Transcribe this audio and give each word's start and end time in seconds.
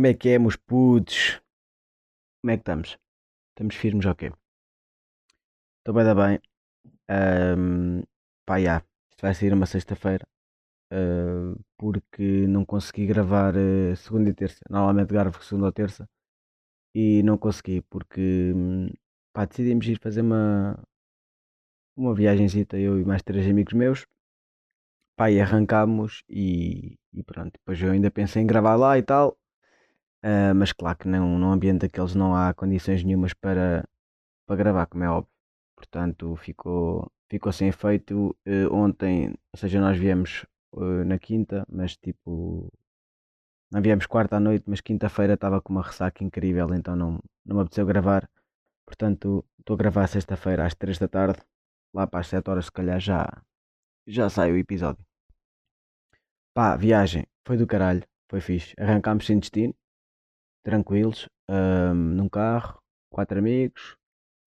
Como 0.00 0.06
é 0.06 0.14
que 0.14 0.30
é, 0.30 0.38
meus 0.38 0.56
putos? 0.56 1.42
Como 2.40 2.50
é 2.52 2.56
que 2.56 2.62
estamos? 2.62 2.96
Estamos 3.50 3.74
firmes 3.76 4.06
ou 4.06 4.14
quê? 4.14 4.32
Estou 5.80 5.92
bem, 5.94 6.04
da 6.04 6.14
bem. 6.14 6.40
Ahm, 7.10 8.02
pá, 8.46 8.58
já. 8.58 8.78
Isto 9.10 9.20
vai 9.20 9.34
sair 9.34 9.52
uma 9.52 9.66
sexta-feira. 9.66 10.26
ah, 10.92 11.54
porque 11.78 12.46
não 12.48 12.64
consegui 12.64 13.06
gravar 13.06 13.54
ah, 13.56 13.94
segunda 13.96 14.30
e 14.30 14.34
terça. 14.34 14.60
Normalmente 14.70 15.10
gravo 15.12 15.42
segunda 15.44 15.66
ou 15.66 15.72
terça. 15.72 16.08
E 16.94 17.22
não 17.22 17.38
consegui 17.38 17.82
porque 17.82 18.54
pá, 19.34 19.44
decidimos 19.46 19.86
ir 19.86 19.98
fazer 20.00 20.22
uma, 20.22 20.82
uma 21.96 22.12
viagenzita, 22.14 22.76
eu 22.78 22.98
e 23.00 23.04
mais 23.04 23.22
três 23.22 23.46
amigos 23.48 23.74
meus. 23.74 24.06
Pá, 25.16 25.30
e 25.30 25.40
arrancámos 25.40 26.24
e, 26.28 26.98
e 27.12 27.22
pronto. 27.22 27.52
Depois 27.52 27.80
eu 27.82 27.92
ainda 27.92 28.10
pensei 28.10 28.42
em 28.42 28.46
gravar 28.46 28.76
lá 28.76 28.98
e 28.98 29.02
tal. 29.02 29.39
Ah, 30.22 30.54
mas 30.54 30.72
claro 30.72 30.98
que 30.98 31.08
não, 31.08 31.38
num 31.38 31.52
ambiente 31.52 31.80
daqueles 31.82 32.14
não 32.14 32.34
há 32.34 32.52
condições 32.54 33.02
nenhumas 33.04 33.32
para, 33.34 33.84
para 34.46 34.56
gravar, 34.56 34.86
como 34.86 35.04
é 35.04 35.10
óbvio. 35.10 35.32
Portanto, 35.76 36.36
ficou, 36.36 37.10
ficou 37.30 37.52
sem 37.52 37.68
efeito. 37.68 38.36
eh, 38.46 38.66
ontem, 38.68 39.30
ou 39.52 39.58
seja, 39.58 39.80
nós 39.80 39.98
viemos 39.98 40.46
eh, 40.76 41.04
na 41.04 41.18
quinta, 41.18 41.66
mas 41.70 41.96
tipo, 41.96 42.70
não 43.70 43.80
viemos 43.82 44.06
quarta 44.06 44.36
à 44.36 44.40
noite, 44.40 44.64
mas 44.68 44.80
quinta-feira 44.80 45.34
estava 45.34 45.60
com 45.62 45.72
uma 45.72 45.82
ressaca 45.82 46.22
incrível, 46.24 46.74
então 46.74 46.94
não, 46.96 47.20
não 47.44 47.56
me 47.56 47.62
apeteceu 47.62 47.86
gravar. 47.86 48.28
Portanto, 48.86 49.44
estou 49.58 49.74
a 49.74 49.78
gravar 49.78 50.06
sexta-feira 50.08 50.66
às 50.66 50.74
3 50.74 50.98
da 50.98 51.08
tarde, 51.08 51.40
lá 51.94 52.06
para 52.06 52.20
as 52.20 52.26
7 52.28 52.50
horas, 52.50 52.66
se 52.66 52.72
calhar 52.72 53.00
já, 53.00 53.26
já 54.06 54.28
sai 54.30 54.52
o 54.52 54.56
episódio. 54.58 55.04
Pá, 56.54 56.76
viagem, 56.76 57.26
foi 57.46 57.56
do 57.56 57.66
caralho, 57.66 58.02
foi 58.28 58.40
fixe. 58.40 58.74
Arrancámos 58.78 59.26
sem 59.26 59.38
destino, 59.38 59.74
tranquilos, 60.62 61.28
ahm, 61.48 62.14
num 62.16 62.28
carro, 62.28 62.80
quatro 63.10 63.38
amigos, 63.38 63.96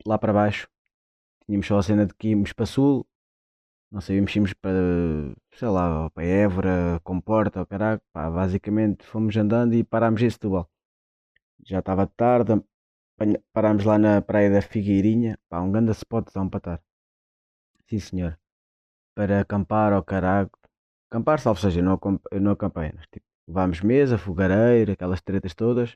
lá 0.05 0.17
para 0.17 0.33
baixo. 0.33 0.67
Tínhamos 1.45 1.67
só 1.67 1.77
a 1.79 1.83
cena 1.83 2.05
de 2.05 2.13
que 2.15 2.29
íamos 2.29 2.53
para 2.53 2.65
sul, 2.65 3.05
não 3.93 4.01
sabíamos 4.01 4.31
se 4.31 4.39
íamos 4.39 4.53
para, 4.53 4.73
sei 5.53 5.67
lá, 5.67 6.09
para 6.09 6.25
Évora, 6.25 6.99
Comporta, 7.03 7.59
ou 7.59 7.65
caralho. 7.65 8.01
Pá, 8.11 8.29
basicamente 8.31 9.05
fomos 9.05 9.37
andando 9.37 9.75
e 9.75 9.83
parámos 9.83 10.21
em 10.23 10.29
Setúbal. 10.29 10.67
Já 11.65 11.79
estava 11.79 12.07
tarde, 12.07 12.53
parámos 13.53 13.85
lá 13.85 13.97
na 13.99 14.21
praia 14.21 14.49
da 14.51 14.61
Figueirinha, 14.61 15.37
pá, 15.49 15.61
um 15.61 15.71
grande 15.71 15.91
spotzão 15.91 16.49
para 16.49 16.57
estar. 16.59 16.83
Sim 17.87 17.99
senhor. 17.99 18.39
Para 19.15 19.41
acampar 19.41 19.93
ao 19.93 20.03
caralho. 20.03 20.49
Acampar, 21.09 21.39
salvo 21.39 21.59
seja, 21.59 21.79
eu 21.79 21.83
não, 21.83 21.99
eu 22.31 22.41
não 22.41 22.51
acampei, 22.51 22.91
mas 22.95 23.05
tipo, 23.07 23.25
levámos 23.47 23.81
mesa, 23.81 24.17
fogareira, 24.17 24.93
aquelas 24.93 25.21
tretas 25.21 25.53
todas. 25.53 25.95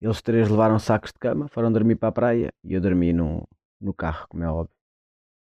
Eles 0.00 0.20
três 0.20 0.48
levaram 0.48 0.78
sacos 0.78 1.12
de 1.12 1.18
cama, 1.18 1.48
foram 1.48 1.72
dormir 1.72 1.96
para 1.96 2.08
a 2.08 2.12
praia 2.12 2.52
e 2.64 2.74
eu 2.74 2.80
dormi 2.80 3.12
no, 3.12 3.46
no 3.80 3.94
carro, 3.94 4.26
como 4.28 4.42
é 4.42 4.48
óbvio. 4.48 4.74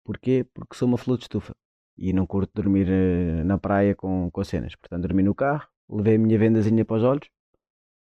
Porquê? 0.04 0.46
Porque 0.52 0.76
sou 0.76 0.86
uma 0.86 0.98
flor 0.98 1.16
de 1.16 1.24
estufa 1.24 1.54
e 1.96 2.12
não 2.12 2.26
curto 2.26 2.52
dormir 2.54 2.88
eh, 2.90 3.44
na 3.44 3.58
praia 3.58 3.94
com, 3.94 4.30
com 4.30 4.44
cenas. 4.44 4.74
Portanto, 4.76 5.02
dormi 5.02 5.22
no 5.22 5.34
carro, 5.34 5.66
levei 5.88 6.16
a 6.16 6.18
minha 6.18 6.38
vendazinha 6.38 6.84
para 6.84 6.96
os 6.96 7.02
olhos, 7.02 7.28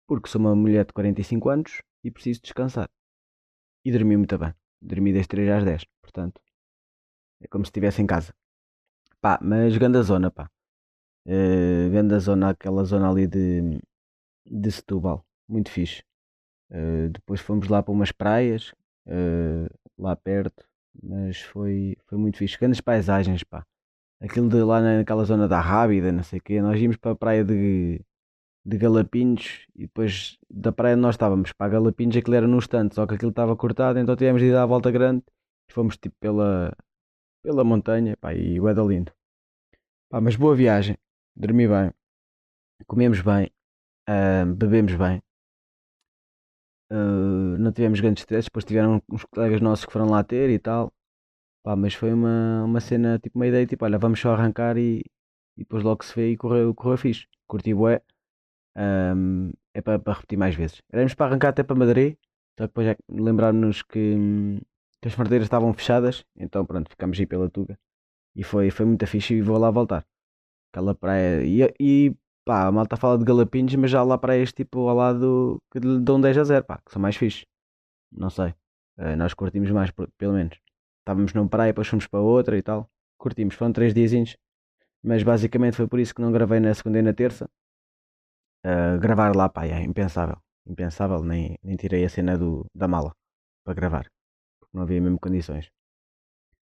porque 0.08 0.30
sou 0.30 0.42
uma 0.42 0.56
mulher 0.56 0.86
de 0.86 0.94
45 0.94 1.50
anos 1.50 1.82
e 2.04 2.12
preciso 2.12 2.42
descansar. 2.42 2.90
E 3.86 3.92
dormi 3.92 4.18
muito 4.18 4.38
bem. 4.38 4.54
Dormi 4.82 5.14
das 5.14 5.28
3 5.28 5.50
às 5.50 5.64
10, 5.64 5.86
portanto, 6.02 6.42
é 7.42 7.48
como 7.48 7.64
se 7.66 7.70
estivesse 7.70 8.02
em 8.02 8.08
casa. 8.08 8.34
Pá, 9.22 9.40
mas 9.42 9.78
grande 9.78 10.02
zona, 10.04 10.30
pá. 10.30 10.50
Eh, 11.28 11.90
grande 11.90 12.20
zona, 12.20 12.50
aquela 12.50 12.84
zona 12.86 13.10
ali 13.10 13.28
de, 13.28 13.80
de 14.46 14.72
Setúbal. 14.72 15.26
Muito 15.48 15.70
fixe. 15.72 16.04
Eh, 16.72 17.10
depois 17.10 17.42
fomos 17.42 17.68
lá 17.68 17.84
para 17.84 17.92
umas 17.94 18.12
praias, 18.12 18.74
eh, 19.08 19.68
lá 19.98 20.16
perto, 20.16 20.66
mas 21.04 21.42
foi, 21.42 21.98
foi 22.08 22.18
muito 22.18 22.38
fixe. 22.38 22.58
Grandes 22.60 22.82
paisagens, 22.82 23.44
pá. 23.44 23.66
Aquilo 24.22 24.50
de 24.50 24.62
lá 24.64 24.82
naquela 24.82 25.26
zona 25.26 25.48
da 25.48 25.60
Rábida, 25.60 26.12
não 26.12 26.24
sei 26.24 26.40
o 26.40 26.44
quê. 26.44 26.62
Nós 26.62 26.80
íamos 26.80 26.98
para 26.98 27.12
a 27.12 27.16
praia 27.16 27.44
de, 27.44 28.02
de 28.66 28.78
Galapinhos 28.78 29.68
e 29.76 29.82
depois 29.82 30.38
da 30.50 30.72
praia 30.72 30.96
nós 30.96 31.16
estávamos 31.16 31.54
para 31.54 31.68
a 31.68 31.70
Galapinhos, 31.70 32.18
aquilo 32.18 32.36
era 32.36 32.48
no 32.48 32.58
estante, 32.60 32.96
só 32.96 33.06
que 33.06 33.16
aquilo 33.16 33.30
estava 33.30 33.56
cortado, 33.56 34.00
então 34.00 34.16
tivemos 34.16 34.42
de 34.42 34.48
ir 34.50 34.56
a 34.56 34.66
volta 34.66 34.90
grande 34.92 35.24
e 35.70 35.74
fomos 35.74 35.98
tipo 35.98 36.16
pela, 36.20 36.76
pela 37.44 37.64
montanha, 37.64 38.18
pá, 38.18 38.34
e 38.34 38.60
o 38.60 38.88
lindo. 38.88 39.12
Pá, 40.10 40.20
mas 40.22 40.36
boa 40.36 40.56
viagem, 40.56 40.98
dormi 41.36 41.68
bem, 41.68 41.92
comemos 42.88 43.22
bem, 43.22 43.52
ah, 44.08 44.46
bebemos 44.46 44.96
bem. 44.96 45.22
Uh, 46.92 47.58
não 47.58 47.72
tivemos 47.72 48.00
grandes 48.00 48.22
stress, 48.22 48.46
depois 48.46 48.64
tiveram 48.64 49.02
uns 49.12 49.26
colegas 49.26 49.60
nossos 49.60 49.86
que 49.86 49.92
foram 49.92 50.08
lá 50.10 50.24
ter 50.24 50.50
e 50.50 50.60
tal. 50.60 50.94
Pá, 51.64 51.76
mas 51.76 51.96
foi 51.96 52.14
uma, 52.14 52.64
uma 52.66 52.80
cena, 52.80 53.20
tipo 53.20 53.38
uma 53.40 53.48
ideia, 53.48 53.66
tipo, 53.66 53.86
olha, 53.86 53.98
vamos 53.98 54.20
só 54.20 54.34
arrancar 54.34 54.78
e, 54.78 55.00
e 55.58 55.64
depois 55.64 55.84
logo 55.84 56.04
se 56.06 56.16
vê 56.16 56.32
e 56.32 56.38
correu, 56.38 56.74
correu 56.76 56.98
fixe. 56.98 57.28
Curti 57.48 57.74
bué. 57.74 58.02
Um, 58.78 59.52
é 59.74 59.82
para 59.82 60.00
repetir 60.14 60.38
mais 60.38 60.56
vezes. 60.56 60.82
Éramos 60.92 61.16
para 61.16 61.28
arrancar 61.28 61.50
até 61.50 61.64
para 61.64 61.76
Madrid, 61.76 62.18
só 62.58 62.68
que 62.68 62.70
depois 62.70 62.88
é 62.88 62.98
lembrámos-nos 63.10 63.84
que, 63.84 64.62
que 65.02 65.08
as 65.08 65.14
fronteiras 65.14 65.46
estavam 65.46 65.74
fechadas, 65.74 66.26
então 66.38 66.66
pronto, 66.66 66.90
ficámos 66.90 67.20
aí 67.20 67.26
pela 67.26 67.50
Tuga. 67.50 67.78
E 68.36 68.44
foi, 68.44 68.70
foi 68.72 68.86
muito 68.86 69.06
fixe 69.08 69.36
e 69.36 69.42
vou 69.42 69.58
lá 69.58 69.72
voltar. 69.72 70.06
Aquela 70.76 70.94
praia. 70.94 71.42
E, 71.46 71.74
e 71.80 72.16
pá, 72.44 72.68
a 72.68 72.72
malta 72.72 72.98
fala 72.98 73.18
de 73.18 73.24
Galapinhos, 73.24 73.74
mas 73.76 73.90
já 73.90 74.02
há 74.02 74.04
lá 74.04 74.18
praias 74.18 74.52
tipo 74.52 74.90
ao 74.90 74.96
lado 74.98 75.58
que 75.72 75.80
lhe 75.80 76.02
dão 76.02 76.20
10 76.20 76.38
a 76.38 76.44
0, 76.44 76.66
pá, 76.66 76.82
que 76.86 76.92
são 76.92 77.02
mais 77.02 77.16
fixe. 77.16 77.46
Não 78.12 78.30
sei. 78.30 78.54
Eh, 78.98 79.16
nós 79.16 79.34
curtimos 79.34 79.72
mais, 79.72 79.92
pelo 80.18 80.34
menos. 80.34 80.60
Estávamos 81.00 81.34
numa 81.34 81.48
praia, 81.50 81.72
depois 81.72 81.88
fomos 81.88 82.08
para 82.08 82.20
outra 82.20 82.58
e 82.58 82.62
tal. 82.62 82.90
Curtimos, 83.18 83.56
foram 83.56 83.72
3 83.72 83.94
diazinhos. 83.94 84.36
Mas 85.04 85.24
basicamente 85.24 85.78
foi 85.78 85.88
por 85.88 86.00
isso 86.00 86.14
que 86.14 86.22
não 86.22 86.32
gravei 86.32 86.60
na 86.60 86.74
segunda 86.74 87.00
e 87.00 87.02
na 87.02 87.14
terça. 87.14 87.50
Eh, 88.66 88.98
gravar 89.00 89.34
lá, 89.36 89.48
pá, 89.48 89.66
é 89.66 89.82
impensável. 89.82 90.38
Impensável, 90.66 91.24
nem, 91.24 91.58
nem 91.64 91.78
tirei 91.78 92.04
a 92.04 92.10
cena 92.10 92.38
do, 92.38 92.66
da 92.76 92.88
mala 92.88 93.16
para 93.64 93.74
gravar. 93.74 94.12
Porque 94.60 94.76
não 94.76 94.84
havia 94.84 95.00
mesmo 95.02 95.20
condições. 95.20 95.70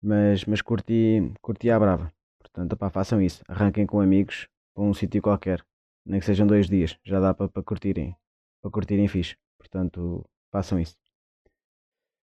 Mas, 0.03 0.45
mas 0.47 0.63
curti, 0.63 1.33
curti 1.43 1.71
à 1.71 1.79
brava. 1.79 2.11
Portanto, 2.53 2.77
pá, 2.77 2.91
façam 2.91 3.21
isso. 3.21 3.43
Arranquem 3.49 3.87
com 3.87 4.01
amigos 4.01 4.49
para 4.75 4.85
um 4.85 4.95
sítio 4.95 5.23
qualquer. 5.23 5.65
Nem 6.07 6.21
que 6.21 6.27
sejam 6.27 6.47
dois 6.47 6.69
dias. 6.69 6.97
Já 7.05 7.21
dá 7.21 7.35
para, 7.35 7.49
para 7.49 7.63
curtirem. 7.63 8.17
Para 8.63 8.71
curtirem 8.71 9.09
fixe. 9.09 9.37
Portanto, 9.59 10.25
façam 10.53 10.79
isso. 10.81 10.97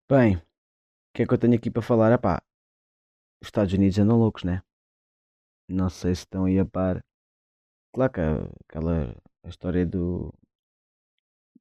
Bem, 0.08 0.36
o 0.36 0.42
que 1.14 1.22
é 1.22 1.26
que 1.26 1.34
eu 1.34 1.38
tenho 1.38 1.54
aqui 1.56 1.70
para 1.70 1.82
falar? 1.82 2.12
Epá, 2.12 2.42
os 3.40 3.46
Estados 3.48 3.72
Unidos 3.72 3.98
andam 3.98 4.18
loucos, 4.18 4.42
né? 4.44 4.62
Não 5.68 5.90
sei 5.90 6.14
se 6.14 6.22
estão 6.22 6.46
aí 6.46 6.58
a 6.58 6.64
par. 6.64 7.04
Claro 7.94 8.12
que 8.12 8.20
aquela 8.68 9.16
a 9.44 9.48
história 9.48 9.86
do, 9.86 10.32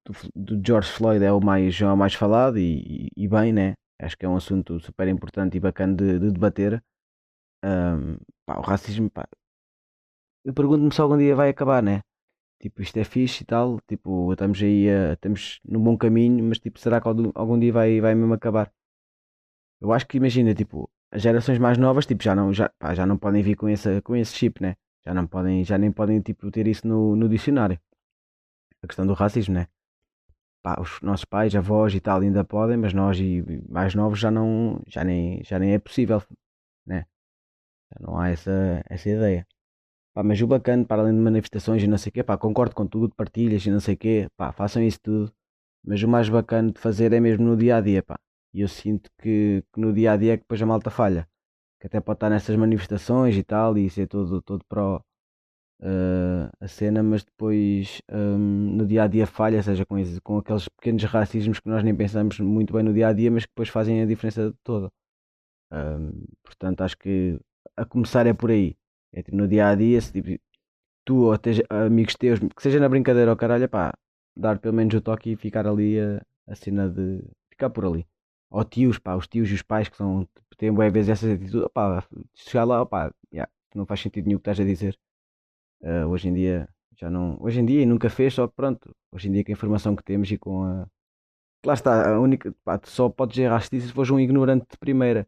do, 0.06 0.13
do 0.56 0.62
George 0.66 0.90
Floyd 0.91 1.24
é 1.24 1.31
o 1.31 1.40
mais, 1.41 1.80
é 1.81 1.85
o 1.85 1.95
mais 1.97 2.13
falado 2.13 2.57
e, 2.57 3.07
e- 3.18 3.24
e 3.24 3.28
bem, 3.28 3.53
né? 3.53 3.74
Acho 4.01 4.18
que 4.18 4.25
é 4.25 4.30
um 4.30 4.35
assunto 4.35 4.80
super 4.80 5.07
importante 5.07 5.56
e 5.57 5.59
bacana 5.59 5.95
de, 5.95 6.19
de 6.19 6.31
debater. 6.31 6.84
Ahm, 7.63 8.18
pá, 8.46 8.58
o 8.58 8.62
racismo, 8.62 9.09
pá, 9.09 9.28
eu 10.44 10.54
pergunto-me 10.54 10.94
se 10.94 11.02
algum 11.02 11.18
dia 11.18 11.36
vai 11.36 11.50
acabar, 11.50 11.81
né? 11.81 12.02
Tipo, 12.59 12.81
isto 12.81 12.98
é 12.98 13.04
fixe 13.04 13.44
e 13.44 13.46
tal, 13.46 13.80
tipo, 13.88 14.31
estamos 14.31 14.62
aí, 14.62 14.86
estamos 15.14 15.59
num 15.66 15.84
bom 15.84 15.98
caminho, 15.98 16.44
mas 16.46 16.59
tipo, 16.59 16.80
será 16.80 17.02
que 17.02 17.08
algum, 17.08 17.60
dia 17.60 17.74
vai, 17.74 18.00
vai 18.01 18.16
mesmo 18.16 18.34
acabar? 18.34 18.72
Eu 19.81 19.92
acho 19.92 20.07
que 20.07 20.18
imagina, 20.18 20.54
tipo, 20.54 20.90
as 21.12 21.22
gerações 21.22 21.60
mais 21.60 21.78
novas, 21.78 22.06
tipo, 22.06 22.24
já 22.24 22.34
não, 22.36 22.54
já, 22.54 22.69
pá, 22.80 22.94
já 22.95 23.06
não 23.06 23.18
podem 23.18 23.44
vir 23.44 23.56
com 23.56 23.68
esse, 23.69 24.01
com 24.01 24.16
esse 24.16 24.34
chip, 24.34 24.62
né? 24.62 24.75
Já 25.06 25.13
não 25.13 25.28
podem, 25.28 25.63
já 25.63 25.78
nem 25.78 25.92
podem, 25.92 26.22
tipo, 26.22 26.50
ter 26.51 26.68
isso 26.68 26.88
no, 26.88 27.16
no 27.16 27.28
dicionário. 27.28 27.80
A 28.81 28.88
questão 28.88 29.06
do 29.06 29.13
racismo, 29.13 29.54
né? 29.56 29.68
Pá, 30.63 30.80
os 30.80 31.01
nossos 31.01 31.25
pais, 31.25 31.56
avós 31.56 31.94
e 31.94 32.00
tal 32.00 32.22
ainda 32.22 32.44
podem, 32.46 32.78
mas 32.78 32.94
nós 32.94 33.19
e 33.19 33.44
mais 33.69 33.94
novos 33.94 34.19
já 34.19 34.31
não, 34.31 34.81
já 34.88 35.04
nem, 35.04 35.44
já 35.44 35.60
nem 35.60 35.74
é 35.74 35.80
possível, 35.80 36.24
né? 36.86 37.06
Não 38.00 38.18
há 38.19 38.30
essa, 38.30 38.84
essa 38.90 39.10
ideia. 39.10 39.48
Pá, 40.13 40.24
mas 40.24 40.42
o 40.42 40.48
bacana, 40.48 40.86
para 40.86 41.01
além 41.01 41.16
de 41.16 41.22
manifestações 41.22 41.84
e 41.84 41.88
não 41.88 41.98
sei 41.98 42.10
o 42.12 42.13
quê, 42.13 42.24
pá, 42.24 42.38
concordo 42.38 42.75
com 42.75 42.88
tudo, 42.88 43.16
partilhas 43.16 43.66
e 43.66 43.72
não 43.72 43.80
sei 43.80 43.95
o 43.95 43.98
quê, 43.98 44.30
pá, 44.38 44.51
façam 44.51 44.84
isso 44.84 45.00
tudo. 45.01 45.34
Mas 45.86 46.04
o 46.04 46.07
mais 46.07 46.30
bacana 46.30 46.72
de 46.72 46.80
fazer 46.80 47.13
é 47.13 47.19
mesmo 47.19 47.45
no 47.45 47.57
dia 47.57 47.78
a 47.78 47.81
dia, 47.81 48.04
pá. 48.04 48.19
E 48.54 48.62
eu 48.62 48.68
sinto 48.68 49.10
que, 49.22 49.63
que 49.74 49.80
no 49.81 49.94
dia 49.94 50.13
a 50.13 50.18
dia 50.18 50.34
é 50.34 50.38
que 50.38 50.44
depois 50.44 50.62
a 50.62 50.66
malta 50.66 50.90
falha. 50.92 51.28
Que 51.80 51.88
até 51.88 52.01
pode 52.01 52.18
estar 52.18 52.30
nessas 52.30 52.56
manifestações 52.56 53.36
e 53.38 53.44
tal, 53.44 53.78
e 53.78 53.90
ser 53.90 54.07
todo, 54.07 54.42
todo 54.42 54.63
pró 54.69 55.01
eh, 55.81 56.50
a 56.62 56.68
cena, 56.68 57.04
mas 57.04 57.24
depois 57.25 58.01
hum, 58.12 58.78
no 58.78 58.88
dia 58.88 59.04
a 59.04 59.07
dia 59.07 59.28
falha, 59.28 59.62
seja 59.62 59.86
com, 59.86 59.98
com 60.24 60.38
aqueles 60.38 60.69
pequenos 60.69 61.04
racismos 61.04 61.60
que 61.60 61.68
nós 61.69 61.84
nem 61.84 61.96
pensamos 61.96 62.39
muito 62.39 62.74
bem 62.74 62.84
no 62.84 62.94
dia 62.94 63.10
a 63.10 63.13
dia, 63.13 63.30
mas 63.31 63.46
que 63.46 63.51
depois 63.51 63.69
fazem 63.69 64.01
a 64.01 64.06
diferença 64.06 64.54
toda. 64.63 64.89
Hum, 65.72 66.25
portanto, 66.44 66.81
acho 66.81 66.98
que 66.98 67.39
a 67.77 67.86
começar 67.86 68.25
é 68.27 68.33
por 68.33 68.51
aí. 68.51 68.77
É 69.13 69.21
tipo, 69.24 69.38
no 69.38 69.48
dia 69.48 69.69
a 69.69 69.75
dia, 69.75 70.01
se 70.01 70.12
tipo, 70.12 70.42
tu 71.06 71.25
ou 71.25 71.33
até 71.33 71.51
amigos 71.69 72.15
teus, 72.15 72.39
que 72.39 72.62
seja 72.62 72.80
na 72.80 72.89
brincadeira 72.89 73.31
ou 73.31 73.38
caralho, 73.38 73.69
pá, 73.69 73.94
dar 74.36 74.60
pelo 74.60 74.74
menos 74.75 74.94
o 74.95 75.01
toque 75.01 75.31
e 75.31 75.36
ficar 75.36 75.68
ali 75.68 76.00
a, 76.00 76.21
a 76.48 76.56
cena 76.56 76.89
de 76.89 77.24
ficar 77.50 77.69
por 77.69 77.86
ali. 77.86 78.07
Ou 78.50 78.63
tios, 78.63 79.00
pá, 79.00 79.15
os 79.15 79.27
tios 79.27 79.50
e 79.50 79.54
os 79.56 79.62
pais 79.62 79.89
que 79.89 79.98
são, 79.98 80.27
têm 80.57 80.74
boas 80.74 80.92
vezes 80.94 81.10
essa 81.10 81.33
atitude, 81.33 81.68
pá, 81.74 82.06
chegar 82.36 82.65
lá, 82.65 82.86
pá, 82.86 83.13
yeah, 83.33 83.51
não 83.75 83.86
faz 83.86 84.01
sentido 84.01 84.25
nenhum 84.25 84.38
o 84.38 84.39
que 84.42 84.50
estás 84.50 84.60
a 84.60 84.63
dizer. 84.69 84.98
Uh, 85.81 86.07
hoje 86.07 86.30
em 86.30 86.33
dia 86.33 86.69
já 86.98 87.10
não, 87.10 87.38
hoje 87.42 87.60
em 87.60 87.65
dia 87.65 87.81
e 87.81 87.86
nunca 87.86 88.10
fez, 88.10 88.33
só 88.33 88.48
pronto, 88.48 88.95
hoje 89.12 89.27
em 89.30 89.31
dia 89.33 89.44
com 89.44 89.51
a 89.51 89.54
informação 89.54 89.95
que 89.95 90.04
temos 90.04 90.31
e 90.31 90.38
com 90.38 90.63
a 90.63 90.88
lá 91.65 91.74
está, 91.74 92.15
a 92.15 92.19
única, 92.19 92.54
pá, 92.63 92.80
só 92.83 93.10
podes 93.10 93.38
errar 93.38 93.62
se 93.62 93.81
fores 93.92 94.12
um 94.12 94.19
ignorante 94.19 94.65
de 94.69 94.77
primeira. 94.77 95.27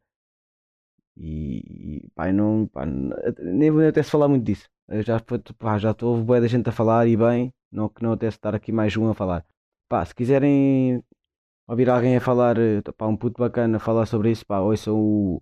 E, 1.18 2.10
pá, 2.14 2.32
não, 2.32 2.68
pá, 2.68 2.86
nem 2.86 3.72
vou 3.72 3.88
até 3.88 4.04
se 4.04 4.12
falar 4.12 4.28
muito 4.28 4.44
disso. 4.44 4.68
Eu 4.88 5.02
já 5.02 5.20
pá, 5.58 5.78
já 5.78 5.92
estou 5.92 6.24
boa 6.24 6.42
da 6.42 6.48
gente 6.48 6.68
a 6.70 6.72
falar 6.72 7.08
e 7.08 7.16
bem, 7.18 7.54
não 7.72 7.90
que 7.90 8.04
não 8.04 8.14
até 8.14 8.28
estar 8.28 8.54
aqui 8.56 8.72
mais 8.72 8.96
um 8.98 9.10
a 9.10 9.14
falar. 9.14 9.46
Pá, 9.90 10.04
se 10.06 10.14
quiserem 10.14 11.04
ouvir 11.68 11.90
alguém 11.90 12.18
a 12.18 12.22
falar, 12.22 12.58
eh, 12.58 12.82
pá, 12.98 13.08
um 13.08 13.18
puto 13.18 13.40
bacana 13.42 13.78
a 13.78 13.80
falar 13.80 14.06
sobre 14.06 14.32
isso, 14.32 14.46
pá, 14.46 14.60
ouçam 14.60 14.96
o, 15.00 15.42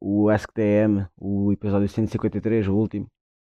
o 0.00 0.28
AskTM, 0.30 1.06
o 1.18 1.52
episódio 1.52 1.88
153, 1.88 2.68
o 2.68 2.74
último, 2.76 3.06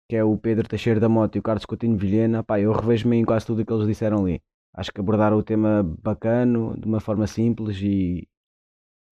que 0.08 0.16
é 0.16 0.24
o 0.24 0.36
Pedro 0.38 0.68
Teixeira 0.68 1.00
da 1.00 1.08
Moto 1.08 1.36
e 1.36 1.38
o 1.40 1.42
Carlos 1.42 1.66
Coutinho 1.66 1.96
Vilhena, 1.96 2.42
pá, 2.44 2.60
eu 2.60 2.72
revejo-me 2.72 3.16
em 3.18 3.24
quase 3.24 3.46
tudo 3.46 3.62
o 3.62 3.66
que 3.66 3.72
eles 3.72 3.86
disseram 3.86 4.24
ali. 4.24 4.42
Acho 4.74 4.92
que 4.92 5.00
abordaram 5.00 5.38
o 5.38 5.42
tema 5.42 5.82
bacano, 6.02 6.76
de 6.78 6.86
uma 6.86 7.00
forma 7.00 7.26
simples 7.26 7.78
e, 7.80 8.28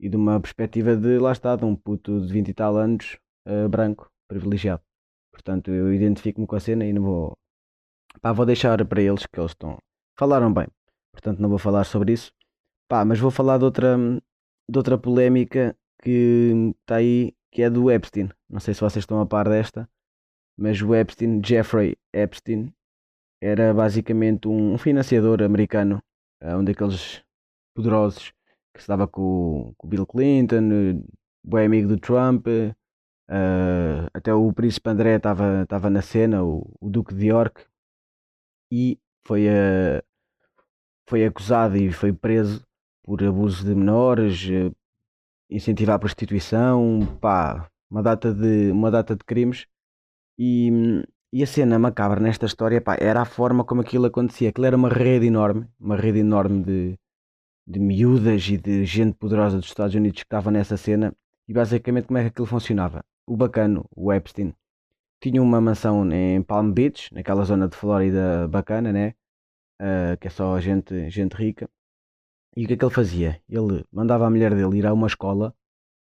e 0.03 0.09
de 0.09 0.17
uma 0.17 0.41
perspectiva 0.41 0.97
de, 0.97 1.17
lá 1.19 1.31
está, 1.31 1.55
de 1.55 1.65
um 1.65 1.77
puto 1.77 2.21
de 2.21 2.33
20 2.33 2.49
e 2.49 2.55
tal 2.55 2.77
anos, 2.77 3.17
uh, 3.47 3.69
branco, 3.69 4.11
privilegiado. 4.29 4.83
Portanto, 5.33 5.71
eu 5.71 5.95
identifico-me 5.95 6.47
com 6.47 6.57
a 6.57 6.61
cena 6.61 6.85
e 6.85 6.93
não 6.93 7.03
vou. 7.03 7.39
Pá, 8.21 8.33
vou 8.33 8.45
deixar 8.45 8.85
para 8.85 9.01
eles 9.01 9.25
que 9.25 9.39
eles 9.39 9.53
estão. 9.53 9.79
Falaram 10.19 10.53
bem. 10.53 10.67
Portanto, 11.13 11.39
não 11.39 11.49
vou 11.49 11.59
falar 11.59 11.85
sobre 11.85 12.13
isso. 12.13 12.33
Pá, 12.89 13.05
mas 13.05 13.21
vou 13.21 13.31
falar 13.31 13.59
de 13.59 13.65
outra, 13.65 13.97
de 14.69 14.77
outra 14.77 14.99
polémica 14.99 15.77
que 16.03 16.75
está 16.81 16.97
aí, 16.97 17.33
que 17.53 17.63
é 17.63 17.71
do 17.71 17.89
Epstein. 17.89 18.29
Não 18.51 18.59
sei 18.59 18.75
se 18.75 18.81
vocês 18.81 19.05
estão 19.05 19.21
a 19.21 19.27
par 19.27 19.49
desta, 19.49 19.89
mas 20.59 20.83
o 20.83 20.95
Epstein, 20.95 21.41
Jeffrey 21.45 21.97
Epstein, 22.13 22.75
era 23.41 23.73
basicamente 23.73 24.49
um 24.49 24.77
financiador 24.77 25.43
americano, 25.43 26.03
eh, 26.41 26.57
um 26.57 26.65
daqueles 26.65 27.25
poderosos 27.75 28.33
que 28.73 28.81
estava 28.81 29.07
com, 29.07 29.75
com 29.77 29.87
o 29.87 29.91
Bill 29.91 30.07
Clinton, 30.07 31.03
bom 31.45 31.59
amigo 31.59 31.89
do 31.89 31.99
Trump, 31.99 32.47
uh, 32.47 34.09
até 34.15 34.33
o 34.33 34.53
príncipe 34.53 34.89
André 34.89 35.17
estava, 35.17 35.63
estava 35.63 35.91
na 35.91 36.03
cena, 36.03 36.43
o, 36.45 36.71
o 36.81 36.89
Duque 36.89 37.15
de 37.15 37.27
York, 37.29 37.65
e 38.71 38.99
foi, 39.27 39.49
uh, 39.49 40.03
foi 41.09 41.25
acusado 41.25 41.77
e 41.77 41.93
foi 41.93 42.13
preso 42.13 42.65
por 43.03 43.23
abuso 43.23 43.65
de 43.65 43.75
menores, 43.75 44.49
uh, 44.49 44.75
incentivar 45.51 45.97
a 45.97 45.99
prostituição, 45.99 47.01
pá, 47.21 47.69
uma 47.91 48.03
data 48.03 48.33
de, 48.33 48.71
uma 48.71 48.91
data 48.91 49.15
de 49.15 49.25
crimes. 49.25 49.67
E, 50.39 50.71
e 51.33 51.43
a 51.43 51.47
cena 51.47 51.79
macabra 51.79 52.21
nesta 52.21 52.47
história 52.47 52.81
pá, 52.81 52.97
era 52.99 53.21
a 53.23 53.27
forma 53.27 53.65
como 53.65 53.83
aquilo 53.83 54.07
acontecia. 54.07 54.49
Aquilo 54.49 54.67
era 54.67 54.77
uma 54.77 54.89
rede 54.89 55.27
enorme, 55.27 55.69
uma 55.79 55.97
rede 55.97 56.21
enorme 56.21 56.63
de, 56.63 56.99
de 57.67 57.79
miúdas 57.79 58.49
e 58.49 58.57
de 58.57 58.85
gente 58.85 59.15
poderosa 59.15 59.59
dos 59.59 59.67
Estados 59.67 59.95
Unidos 59.95 60.21
que 60.21 60.27
estava 60.27 60.51
nessa 60.51 60.77
cena. 60.77 61.15
E 61.49 61.53
basicamente 61.53 62.07
como 62.07 62.19
é 62.19 62.23
que 62.23 62.29
aquilo 62.29 62.47
funcionava? 62.47 63.05
O 63.27 63.37
bacano, 63.37 63.85
o 63.95 64.13
Epstein, 64.13 64.55
tinha 65.21 65.41
uma 65.43 65.61
mansão 65.61 66.11
em 66.13 66.43
Palm 66.43 66.73
Beach, 66.73 67.13
naquela 67.15 67.45
zona 67.45 67.69
de 67.69 67.77
Flórida 67.77 68.49
bacana, 68.49 68.93
né? 68.93 69.15
Uh, 69.81 70.17
que 70.21 70.29
é 70.29 70.31
só 70.31 70.59
gente, 70.61 71.09
gente 71.11 71.35
rica. 71.35 71.69
E 72.57 72.65
o 72.65 72.69
que 72.69 72.75
é 72.75 72.77
que 72.77 72.85
ele 72.85 72.93
fazia? 72.95 73.41
Ele 73.49 73.85
mandava 73.91 74.27
a 74.27 74.31
mulher 74.31 74.55
dele 74.55 74.79
ir 74.79 74.87
a 74.87 74.93
uma 74.93 75.07
escola, 75.07 75.55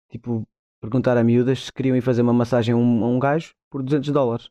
tipo, 0.09 0.47
perguntar 0.81 1.17
a 1.17 1.25
miúdas 1.25 1.67
se 1.67 1.73
queriam 1.73 1.97
ir 1.97 2.03
fazer 2.03 2.23
uma 2.23 2.33
massagem 2.33 2.75
a 2.75 2.77
um, 2.77 3.05
a 3.05 3.09
um 3.09 3.19
gajo 3.19 3.55
por 3.71 3.83
200 3.83 4.11
dólares. 4.11 4.51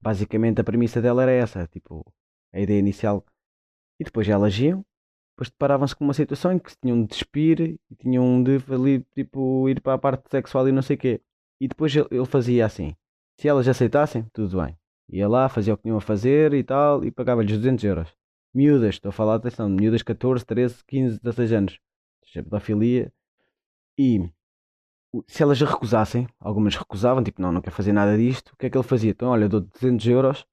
Basicamente 0.00 0.60
a 0.60 0.64
premissa 0.64 1.00
dela 1.00 1.22
era 1.22 1.32
essa, 1.32 1.66
tipo, 1.68 2.04
a 2.52 2.60
ideia 2.60 2.78
inicial. 2.78 3.24
E 4.00 4.04
depois 4.04 4.28
elas 4.28 4.58
iam, 4.58 4.84
depois 5.34 5.50
deparavam-se 5.50 5.96
com 5.96 6.04
uma 6.04 6.14
situação 6.14 6.52
em 6.52 6.58
que 6.58 6.70
se 6.70 6.78
tinham 6.80 7.02
de 7.02 7.08
despir 7.08 7.60
e 7.60 7.94
tinham 7.96 8.42
de 8.42 8.62
ali, 8.70 9.04
tipo, 9.14 9.68
ir 9.68 9.80
para 9.80 9.94
a 9.94 9.98
parte 9.98 10.30
sexual 10.30 10.68
e 10.68 10.72
não 10.72 10.82
sei 10.82 10.96
o 10.96 10.98
quê. 10.98 11.20
E 11.60 11.68
depois 11.68 11.94
ele 11.94 12.26
fazia 12.26 12.66
assim. 12.66 12.94
Se 13.38 13.48
elas 13.48 13.66
aceitassem, 13.66 14.26
tudo 14.32 14.62
bem. 14.62 14.76
Ia 15.08 15.28
lá, 15.28 15.48
fazia 15.48 15.74
o 15.74 15.76
que 15.76 15.84
tinham 15.84 15.96
a 15.96 16.00
fazer 16.00 16.54
e 16.54 16.62
tal, 16.62 17.04
e 17.04 17.10
pagava-lhes 17.10 17.56
200 17.56 17.84
euros. 17.84 18.08
Miúdas, 18.54 18.96
estou 18.96 19.08
a 19.10 19.12
falar, 19.12 19.36
atenção, 19.36 19.68
miúdas 19.68 20.02
14, 20.02 20.44
13, 20.44 20.84
15, 20.86 21.20
16 21.20 21.52
anos. 21.52 21.80
Pedofilia. 22.34 23.12
E 23.98 24.30
se 25.26 25.42
elas 25.42 25.60
recusassem, 25.60 26.26
algumas 26.40 26.76
recusavam, 26.76 27.22
tipo, 27.22 27.40
não, 27.42 27.52
não 27.52 27.60
quer 27.60 27.70
fazer 27.70 27.92
nada 27.92 28.16
disto, 28.16 28.52
o 28.52 28.56
que 28.56 28.66
é 28.66 28.70
que 28.70 28.76
ele 28.76 28.84
fazia? 28.84 29.10
Então, 29.10 29.28
olha, 29.28 29.48
dou-te 29.48 29.68
200 29.80 30.06
euros 30.08 30.46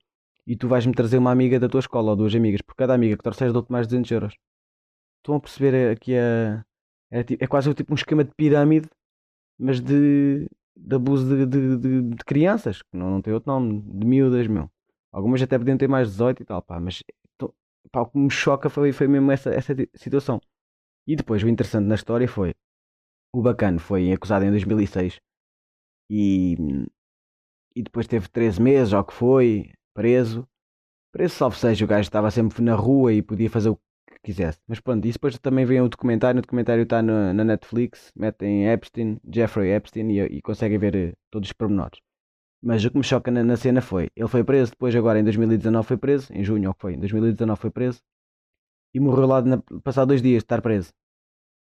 e 0.45 0.55
tu 0.55 0.67
vais-me 0.67 0.93
trazer 0.93 1.17
uma 1.17 1.31
amiga 1.31 1.59
da 1.59 1.69
tua 1.69 1.79
escola 1.79 2.11
ou 2.11 2.15
duas 2.15 2.35
amigas. 2.35 2.61
Por 2.61 2.75
cada 2.75 2.93
amiga 2.93 3.15
que 3.15 3.23
trouxeres, 3.23 3.53
dou-te 3.53 3.71
mais 3.71 3.87
200 3.87 4.11
euros. 4.11 4.35
Estão 5.19 5.35
a 5.35 5.39
perceber 5.39 5.91
aqui 5.91 6.15
a. 6.17 6.63
É, 7.11 7.19
é 7.39 7.47
quase 7.47 7.73
tipo 7.73 7.91
um 7.93 7.95
esquema 7.95 8.23
de 8.23 8.31
pirâmide, 8.35 8.87
mas 9.59 9.81
de, 9.81 10.47
de 10.77 10.95
abuso 10.95 11.27
de, 11.27 11.45
de, 11.45 11.77
de, 11.77 12.01
de 12.15 12.23
crianças, 12.23 12.81
que 12.81 12.97
não, 12.97 13.09
não 13.11 13.21
tem 13.21 13.33
outro 13.33 13.51
nome, 13.51 13.81
de 13.81 14.05
miúdas, 14.05 14.47
meu. 14.47 14.69
Algumas 15.11 15.41
até 15.41 15.57
podiam 15.57 15.77
ter 15.77 15.87
mais 15.87 16.09
18 16.09 16.43
e 16.43 16.45
tal, 16.45 16.61
pá, 16.61 16.79
mas 16.79 17.03
pá, 17.91 18.01
o 18.01 18.07
que 18.07 18.17
me 18.17 18.29
choca 18.29 18.69
foi, 18.69 18.91
foi 18.91 19.07
mesmo 19.07 19.31
essa, 19.31 19.49
essa 19.49 19.73
situação. 19.95 20.39
E 21.07 21.15
depois 21.15 21.43
o 21.43 21.49
interessante 21.49 21.85
na 21.85 21.95
história 21.95 22.27
foi 22.27 22.53
o 23.33 23.41
Bacano 23.41 23.79
foi 23.79 24.11
acusado 24.11 24.45
em 24.45 24.51
2006 24.51 25.19
e, 26.09 26.55
e 27.75 27.83
depois 27.83 28.07
teve 28.07 28.27
13 28.27 28.61
meses, 28.61 28.93
ou 28.93 29.03
que 29.03 29.13
foi, 29.13 29.71
preso. 29.93 30.47
Preso, 31.11 31.35
salvo 31.35 31.55
seja, 31.55 31.85
o 31.85 31.87
gajo 31.87 32.01
estava 32.01 32.31
sempre 32.31 32.61
na 32.63 32.75
rua 32.75 33.13
e 33.13 33.21
podia 33.21 33.49
fazer 33.49 33.69
o 33.69 33.75
que 33.75 33.83
quisesse. 34.23 34.59
Mas 34.67 34.79
pronto, 34.79 35.05
e 35.07 35.11
depois 35.11 35.37
também 35.39 35.65
vem 35.65 35.81
o 35.81 35.89
documentário. 35.89 36.39
O 36.39 36.41
documentário 36.41 36.83
está 36.83 37.01
na, 37.01 37.33
na 37.33 37.43
Netflix, 37.43 38.11
metem 38.15 38.67
Epstein, 38.67 39.19
Jeffrey 39.33 39.71
Epstein 39.71 40.09
e, 40.11 40.19
e 40.37 40.41
conseguem 40.41 40.77
ver 40.77 40.95
eh, 40.95 41.13
todos 41.31 41.49
os 41.49 41.53
pormenores. 41.53 41.99
Mas 42.61 42.83
o 42.83 42.91
que 42.91 42.97
me 42.97 43.03
choca 43.03 43.31
na, 43.31 43.43
na, 43.43 43.55
cena 43.55 43.81
foi, 43.81 44.09
ele 44.15 44.27
foi 44.27 44.43
preso, 44.43 44.71
depois 44.71 44.93
agora 44.95 45.19
em 45.19 45.23
2019 45.23 45.87
foi 45.87 45.97
preso, 45.97 46.33
em 46.33 46.43
junho 46.43 46.69
ou 46.69 46.75
que 46.75 46.81
foi, 46.81 46.93
em 46.93 46.99
2019 46.99 47.59
foi 47.59 47.71
preso, 47.71 48.01
e 48.93 48.99
morreu 48.99 49.27
lá 49.27 49.41
na, 49.41 49.61
passado 49.83 50.09
dois 50.09 50.21
dias 50.21 50.41
de 50.41 50.45
estar 50.45 50.61
preso. 50.61 50.91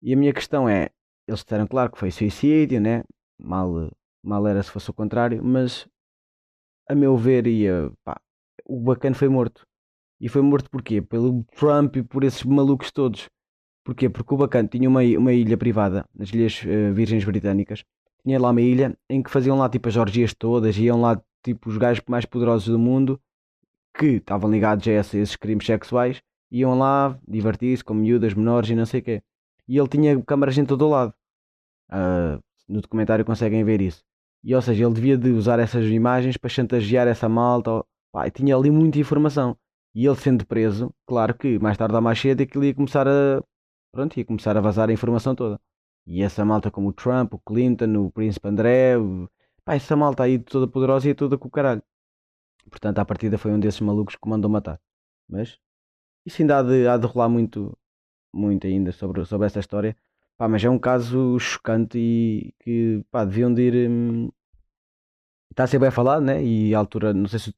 E 0.03 0.13
a 0.13 0.17
minha 0.17 0.33
questão 0.33 0.69
é, 0.69 0.91
eles 1.29 1.43
disseram, 1.45 1.67
claro, 1.67 1.93
que 1.93 1.99
foi 1.99 2.11
suicídio, 2.11 2.81
né? 2.81 3.05
Mal, 3.39 3.91
mal 4.25 4.47
era 4.47 4.63
se 4.63 4.71
fosse 4.71 4.91
o 4.91 4.95
contrário, 4.95 5.45
mas 5.45 5.87
a 6.89 6.95
meu 6.95 7.17
ver, 7.17 7.47
ia, 7.47 7.93
pá, 8.05 8.21
o 8.67 8.81
bacana 8.81 9.15
foi 9.15 9.29
morto. 9.29 9.65
E 10.21 10.29
foi 10.29 10.43
morto 10.43 10.71
porquê? 10.71 11.01
Pelo 11.01 11.45
Trump 11.57 11.97
e 11.97 12.03
por 12.03 12.25
esses 12.25 12.43
malucos 12.43 12.91
todos. 12.91 13.29
Porquê? 13.85 14.09
Porque 14.09 14.35
o 14.35 14.37
bacana 14.37 14.69
tinha 14.69 14.89
uma, 14.89 15.01
uma 15.03 15.33
ilha 15.33 15.57
privada 15.57 16.05
nas 16.15 16.29
Ilhas 16.31 16.63
uh, 16.63 16.93
Virgens 16.93 17.25
Britânicas. 17.25 17.85
Tinha 18.23 18.39
lá 18.39 18.51
uma 18.51 18.61
ilha 18.61 18.97
em 19.09 19.23
que 19.23 19.31
faziam 19.31 19.59
lá 19.59 19.69
tipo 19.69 19.89
as 19.89 19.97
orgias 19.97 20.35
todas, 20.35 20.77
iam 20.77 21.01
lá 21.01 21.21
tipo 21.43 21.71
os 21.71 21.79
gajos 21.79 22.03
mais 22.07 22.27
poderosos 22.27 22.69
do 22.69 22.79
mundo 22.79 23.19
que 23.97 24.17
estavam 24.17 24.51
ligados 24.51 24.87
a 24.87 24.93
esses 24.93 25.37
crimes 25.37 25.67
sexuais, 25.67 26.23
iam 26.51 26.79
lá 26.79 27.19
divertir-se 27.27 27.83
com 27.83 27.95
miúdas 27.95 28.35
menores 28.35 28.71
e 28.71 28.75
não 28.75 28.87
sei 28.87 29.01
o 29.01 29.03
quê. 29.03 29.23
E 29.67 29.79
ele 29.79 29.89
tinha 29.89 30.23
câmaras 30.23 30.57
em 30.59 30.65
todo 30.65 30.87
o 30.87 30.91
lado. 30.91 31.15
Uh, 31.91 32.43
no 32.69 32.81
documentário 32.81 33.25
conseguem 33.25 33.65
ver 33.65 33.81
isso. 33.81 34.05
E 34.45 34.55
ou 34.55 34.63
seja, 34.63 34.85
ele 34.85 34.95
devia 34.95 35.19
de 35.19 35.31
usar 35.31 35.59
essas 35.59 35.87
imagens 35.87 36.37
para 36.37 36.49
chantagear 36.49 37.09
essa 37.09 37.29
malta. 37.29 37.85
Pá, 38.13 38.29
tinha 38.31 38.57
ali 38.57 38.71
muita 38.71 38.99
informação. 38.99 39.57
E 39.95 40.07
ele 40.07 40.17
sendo 40.17 40.47
preso, 40.47 40.95
claro 41.07 41.35
que 41.37 41.59
mais 41.59 41.77
tarde 41.77 41.95
ou 41.95 42.01
mais 42.01 42.19
cedo 42.21 42.43
aquilo 42.43 42.65
ia 42.65 42.75
começar 42.75 43.09
a. 43.09 43.43
Pronto, 43.93 44.17
ia 44.19 44.25
começar 44.25 44.57
a 44.57 44.61
vazar 44.61 44.89
a 44.89 44.93
informação 44.93 45.35
toda. 45.35 45.61
E 46.07 46.23
essa 46.23 46.45
malta 46.45 46.71
como 46.71 46.89
o 46.89 46.93
Trump, 46.93 47.35
o 47.35 47.39
Clinton, 47.41 47.97
o 48.07 48.11
Príncipe 48.13 48.49
André, 48.49 48.97
o... 48.99 49.29
pá, 49.65 49.75
essa 49.75 49.97
malta 49.97 50.25
aí 50.25 50.39
toda 50.39 50.69
poderosa 50.69 51.09
e 51.09 51.15
toda 51.15 51.37
com 51.39 51.49
o 51.49 51.51
caralho. 51.51 51.83
Portanto, 52.71 52.99
à 53.01 53.05
partida 53.05 53.39
foi 53.39 53.53
um 53.53 53.61
desses 53.61 53.81
malucos 53.81 54.17
que 54.17 54.29
mandou 54.29 54.51
matar. 54.51 54.81
Mas 55.29 55.59
isso 56.27 56.43
ainda 56.43 56.59
há 56.59 56.63
de, 56.63 56.87
há 56.89 56.97
de 56.97 57.07
rolar 57.07 57.29
muito, 57.29 57.77
muito 58.33 58.67
ainda 58.67 58.93
sobre, 58.93 59.25
sobre 59.25 59.47
essa 59.47 59.61
história. 59.61 59.97
Pá, 60.37 60.49
mas 60.49 60.65
é 60.65 60.71
um 60.71 60.79
caso 60.79 61.39
chocante 61.39 61.99
e 61.99 62.55
que 62.61 63.05
pá, 63.11 63.25
deviam 63.25 63.53
de 63.53 63.63
ir. 63.63 63.91
Está 65.51 65.65
a 65.65 65.67
ser 65.67 65.79
bem 65.79 65.91
falado, 65.91 66.23
né? 66.23 66.43
E 66.43 66.75
a 66.75 66.79
altura, 66.79 67.13
não 67.13 67.27
sei 67.29 67.39
se, 67.41 67.51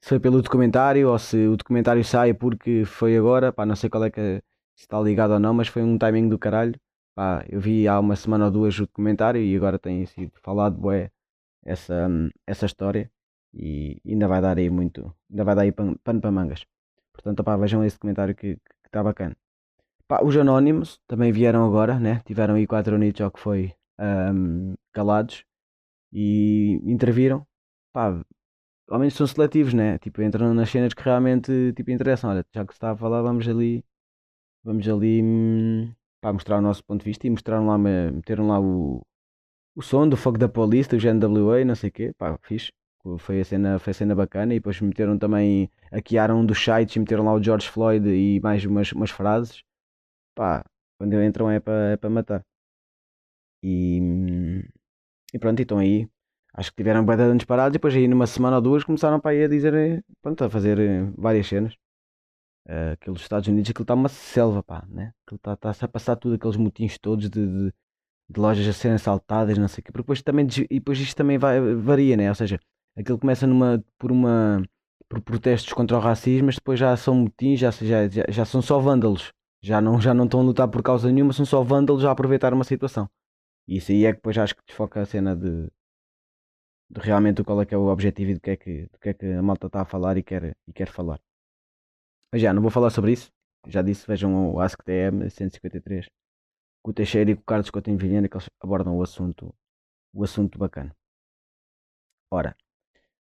se, 0.00 0.08
foi 0.08 0.20
pelo 0.20 0.40
documentário 0.42 1.08
ou 1.10 1.18
se 1.18 1.46
o 1.48 1.56
documentário 1.56 2.04
sai 2.04 2.32
porque 2.32 2.84
foi 2.84 3.16
agora, 3.16 3.52
pá, 3.52 3.66
não 3.66 3.76
sei 3.76 3.90
qual 3.90 4.04
é 4.04 4.10
que 4.10 4.42
está 4.76 5.00
ligado 5.00 5.32
ou 5.32 5.40
não, 5.40 5.52
mas 5.54 5.68
foi 5.68 5.82
um 5.82 5.98
timing 5.98 6.28
do 6.28 6.38
caralho. 6.38 6.74
Pá, 7.14 7.44
eu 7.48 7.60
vi 7.60 7.86
há 7.88 7.98
uma 8.00 8.16
semana 8.16 8.46
ou 8.46 8.50
duas 8.50 8.78
o 8.78 8.82
documentário 8.82 9.40
e 9.42 9.56
agora 9.56 9.78
tem 9.78 10.06
sido 10.06 10.32
falado 10.42 10.76
bué, 10.78 11.10
essa, 11.64 12.08
hum, 12.08 12.30
essa 12.46 12.66
história 12.66 13.10
e 13.54 14.00
ainda 14.06 14.28
vai 14.28 14.40
dar 14.40 14.58
aí 14.58 14.70
muito, 14.70 15.14
ainda 15.30 15.44
vai 15.44 15.54
dar 15.54 15.62
aí 15.62 15.72
pano, 15.72 15.98
pano 16.04 16.20
para 16.20 16.30
mangas. 16.30 16.64
Portanto, 17.12 17.40
opá, 17.40 17.56
vejam 17.56 17.84
esse 17.84 17.98
comentário 17.98 18.34
que 18.34 18.58
está 18.86 19.02
bacana. 19.02 19.36
Pá, 20.08 20.22
os 20.22 20.36
Anónimos 20.36 21.00
também 21.06 21.32
vieram 21.32 21.64
agora, 21.66 21.98
né? 21.98 22.22
Tiveram 22.26 22.54
aí 22.54 22.66
quatro 22.66 22.96
anos 22.96 23.20
ao 23.20 23.30
que 23.30 23.40
foi 23.40 23.74
um, 24.00 24.74
calados 24.92 25.44
e 26.12 26.80
interviram. 26.84 27.46
Pá, 27.92 28.22
ao 28.88 28.98
menos 28.98 29.14
são 29.14 29.26
seletivos, 29.26 29.74
né? 29.74 29.98
Tipo, 29.98 30.22
entram 30.22 30.54
nas 30.54 30.70
cenas 30.70 30.94
que 30.94 31.02
realmente 31.02 31.72
tipo, 31.74 31.90
interessam. 31.90 32.30
Olha, 32.30 32.44
já 32.54 32.64
que 32.66 32.72
se 32.72 32.76
está 32.76 32.92
a 32.92 32.96
falar, 32.96 33.22
vamos 33.22 33.46
ali, 33.48 33.84
vamos 34.64 34.88
ali 34.88 35.22
hum, 35.22 35.92
pá, 36.20 36.32
mostrar 36.32 36.58
o 36.58 36.62
nosso 36.62 36.84
ponto 36.84 37.00
de 37.00 37.06
vista 37.06 37.26
e 37.26 37.30
mostraram 37.30 37.66
lá, 37.66 37.78
meteram 37.78 38.48
lá 38.48 38.60
o, 38.60 39.02
o 39.76 39.82
som 39.82 40.08
do 40.08 40.16
fogo 40.16 40.38
da 40.38 40.48
Police, 40.48 40.88
do 40.88 40.98
GNWA, 40.98 41.64
não 41.64 41.74
sei 41.74 41.90
o 41.90 41.92
quê, 41.92 42.12
pá, 42.18 42.38
fixe. 42.42 42.72
Foi 43.18 43.40
a 43.40 43.44
cena, 43.44 43.78
foi 43.80 43.90
a 43.92 43.94
cena 43.94 44.14
bacana 44.14 44.54
e 44.54 44.58
depois 44.58 44.80
meteram 44.80 45.18
também, 45.18 45.68
hackearam 45.92 46.40
um 46.40 46.46
dos 46.46 46.62
sites 46.62 46.94
e 46.96 47.00
meteram 47.00 47.24
lá 47.24 47.34
o 47.34 47.42
George 47.42 47.68
Floyd 47.68 48.08
e 48.08 48.40
mais 48.40 48.64
umas, 48.64 48.92
umas 48.92 49.10
frases. 49.10 49.62
Pá, 50.34 50.64
quando 50.98 51.22
entram 51.22 51.50
é 51.50 51.60
para 51.60 51.92
é 51.92 51.96
para 51.96 52.10
matar. 52.10 52.44
E, 53.62 53.98
hum, 54.00 54.62
e 55.32 55.38
pronto, 55.38 55.58
e 55.60 55.62
estão 55.62 55.78
aí 55.78 56.08
acho 56.54 56.70
que 56.70 56.76
tiveram 56.76 57.04
bem 57.04 57.16
de 57.16 57.22
anos 57.22 57.44
parados 57.44 57.74
e 57.74 57.78
depois 57.78 57.94
aí 57.94 58.06
numa 58.08 58.26
semana 58.26 58.56
ou 58.56 58.62
duas 58.62 58.84
começaram 58.84 59.18
para 59.20 59.32
aí 59.32 59.44
a 59.44 59.48
dizer, 59.48 59.74
eh, 59.74 60.02
pronto, 60.20 60.44
a 60.44 60.50
fazer 60.50 60.78
eh, 60.78 61.10
várias 61.16 61.46
cenas. 61.46 61.74
Uh, 62.68 62.92
aqueles 62.92 63.20
Estados 63.20 63.48
Unidos, 63.48 63.70
aquilo 63.70 63.82
está 63.82 63.94
uma 63.94 64.08
selva, 64.08 64.62
pá, 64.62 64.84
né? 64.88 65.12
Aquilo 65.26 65.40
está-se 65.54 65.84
a 65.84 65.88
passar 65.88 66.14
tudo, 66.16 66.36
aqueles 66.36 66.56
motins 66.56 66.96
todos 66.96 67.28
de, 67.28 67.44
de, 67.44 67.74
de, 68.28 68.40
lojas 68.40 68.68
a 68.68 68.72
serem 68.72 68.94
assaltadas, 68.94 69.58
não 69.58 69.66
sei 69.66 69.82
o 69.82 69.84
quê. 69.84 69.90
Porque 69.92 70.04
depois, 70.04 70.22
também, 70.22 70.46
e 70.70 70.78
depois 70.78 70.98
isto 71.00 71.16
também 71.16 71.38
vai, 71.38 71.60
varia, 71.74 72.16
né? 72.16 72.28
Ou 72.28 72.34
seja, 72.36 72.60
aquilo 72.96 73.18
começa 73.18 73.46
numa, 73.48 73.84
por 73.98 74.12
uma 74.12 74.62
por 75.08 75.20
protestos 75.20 75.72
contra 75.74 75.96
o 75.96 76.00
racismo, 76.00 76.46
mas 76.46 76.54
depois 76.54 76.78
já 76.78 76.96
são 76.96 77.14
motins, 77.14 77.60
já, 77.60 77.70
já, 77.70 78.08
já, 78.08 78.24
já 78.28 78.44
são 78.44 78.62
só 78.62 78.78
vândalos. 78.78 79.32
Já 79.60 79.80
não, 79.80 80.00
já 80.00 80.14
não 80.14 80.24
estão 80.24 80.40
a 80.40 80.42
lutar 80.42 80.68
por 80.68 80.82
causa 80.82 81.10
nenhuma, 81.10 81.32
são 81.32 81.44
só 81.44 81.62
vândalos 81.62 82.04
a 82.04 82.10
aproveitar 82.10 82.54
uma 82.54 82.64
situação. 82.64 83.08
E 83.66 83.76
isso 83.76 83.92
aí 83.92 84.04
é 84.06 84.10
que 84.10 84.16
depois 84.16 84.36
acho 84.38 84.56
que 84.56 84.62
desfoca 84.66 85.00
a 85.00 85.06
cena 85.06 85.36
de, 85.36 85.68
de 86.90 87.00
realmente 87.00 87.44
qual 87.44 87.60
é 87.62 87.66
que 87.66 87.74
é 87.74 87.78
o 87.78 87.86
objetivo 87.86 88.30
e 88.30 88.34
do 88.34 88.40
que 88.40 88.50
é 88.50 88.56
que, 88.56 88.86
do 88.86 88.98
que, 88.98 89.08
é 89.10 89.14
que 89.14 89.26
a 89.26 89.42
malta 89.42 89.66
está 89.66 89.82
a 89.82 89.84
falar 89.84 90.16
e 90.16 90.22
quer, 90.22 90.56
e 90.66 90.72
quer 90.72 90.88
falar. 90.88 91.20
Mas 92.32 92.42
já, 92.42 92.52
não 92.52 92.62
vou 92.62 92.70
falar 92.70 92.90
sobre 92.90 93.12
isso. 93.12 93.30
Já 93.66 93.82
disse, 93.82 94.06
vejam 94.06 94.52
o 94.52 94.60
AskTM 94.60 95.28
153 95.30 96.08
com 96.82 96.90
o 96.90 96.94
Teixeira 96.94 97.30
e 97.30 97.36
com 97.36 97.42
o 97.42 97.44
Carlos 97.44 97.70
Coutinho 97.70 97.98
Vilhena 97.98 98.28
que 98.28 98.36
eles 98.36 98.48
abordam 98.60 98.96
o 98.96 99.02
assunto, 99.02 99.54
o 100.12 100.24
assunto 100.24 100.58
bacana. 100.58 100.94
Ora, 102.30 102.56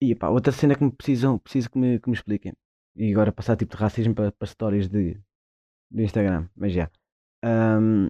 e 0.01 0.15
pá, 0.15 0.29
outra 0.29 0.51
cena 0.51 0.75
que 0.75 0.83
me 0.83 0.91
precisam, 0.91 1.39
preciso 1.39 1.69
que 1.69 1.77
me, 1.77 1.99
que 1.99 2.09
me 2.09 2.15
expliquem. 2.15 2.53
E 2.95 3.11
agora 3.11 3.31
passar 3.31 3.55
tipo 3.57 3.75
de 3.75 3.81
racismo 3.81 4.13
para, 4.15 4.31
para 4.31 4.47
stories 4.47 4.89
de, 4.89 5.19
de 5.91 6.03
Instagram, 6.03 6.49
mas 6.55 6.73
já. 6.73 6.89
Um, 7.43 8.09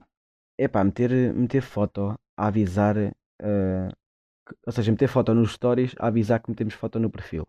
é 0.58 0.68
pá, 0.68 0.84
meter, 0.84 1.34
meter 1.34 1.62
foto 1.62 2.18
a 2.38 2.48
avisar 2.48 2.98
uh, 2.98 3.92
ou 4.66 4.72
seja, 4.72 4.92
meter 4.92 5.08
foto 5.08 5.34
nos 5.34 5.54
stories 5.54 5.96
a 5.98 6.08
avisar 6.08 6.42
que 6.42 6.50
metemos 6.50 6.74
foto 6.74 7.00
no 7.00 7.10
perfil. 7.10 7.48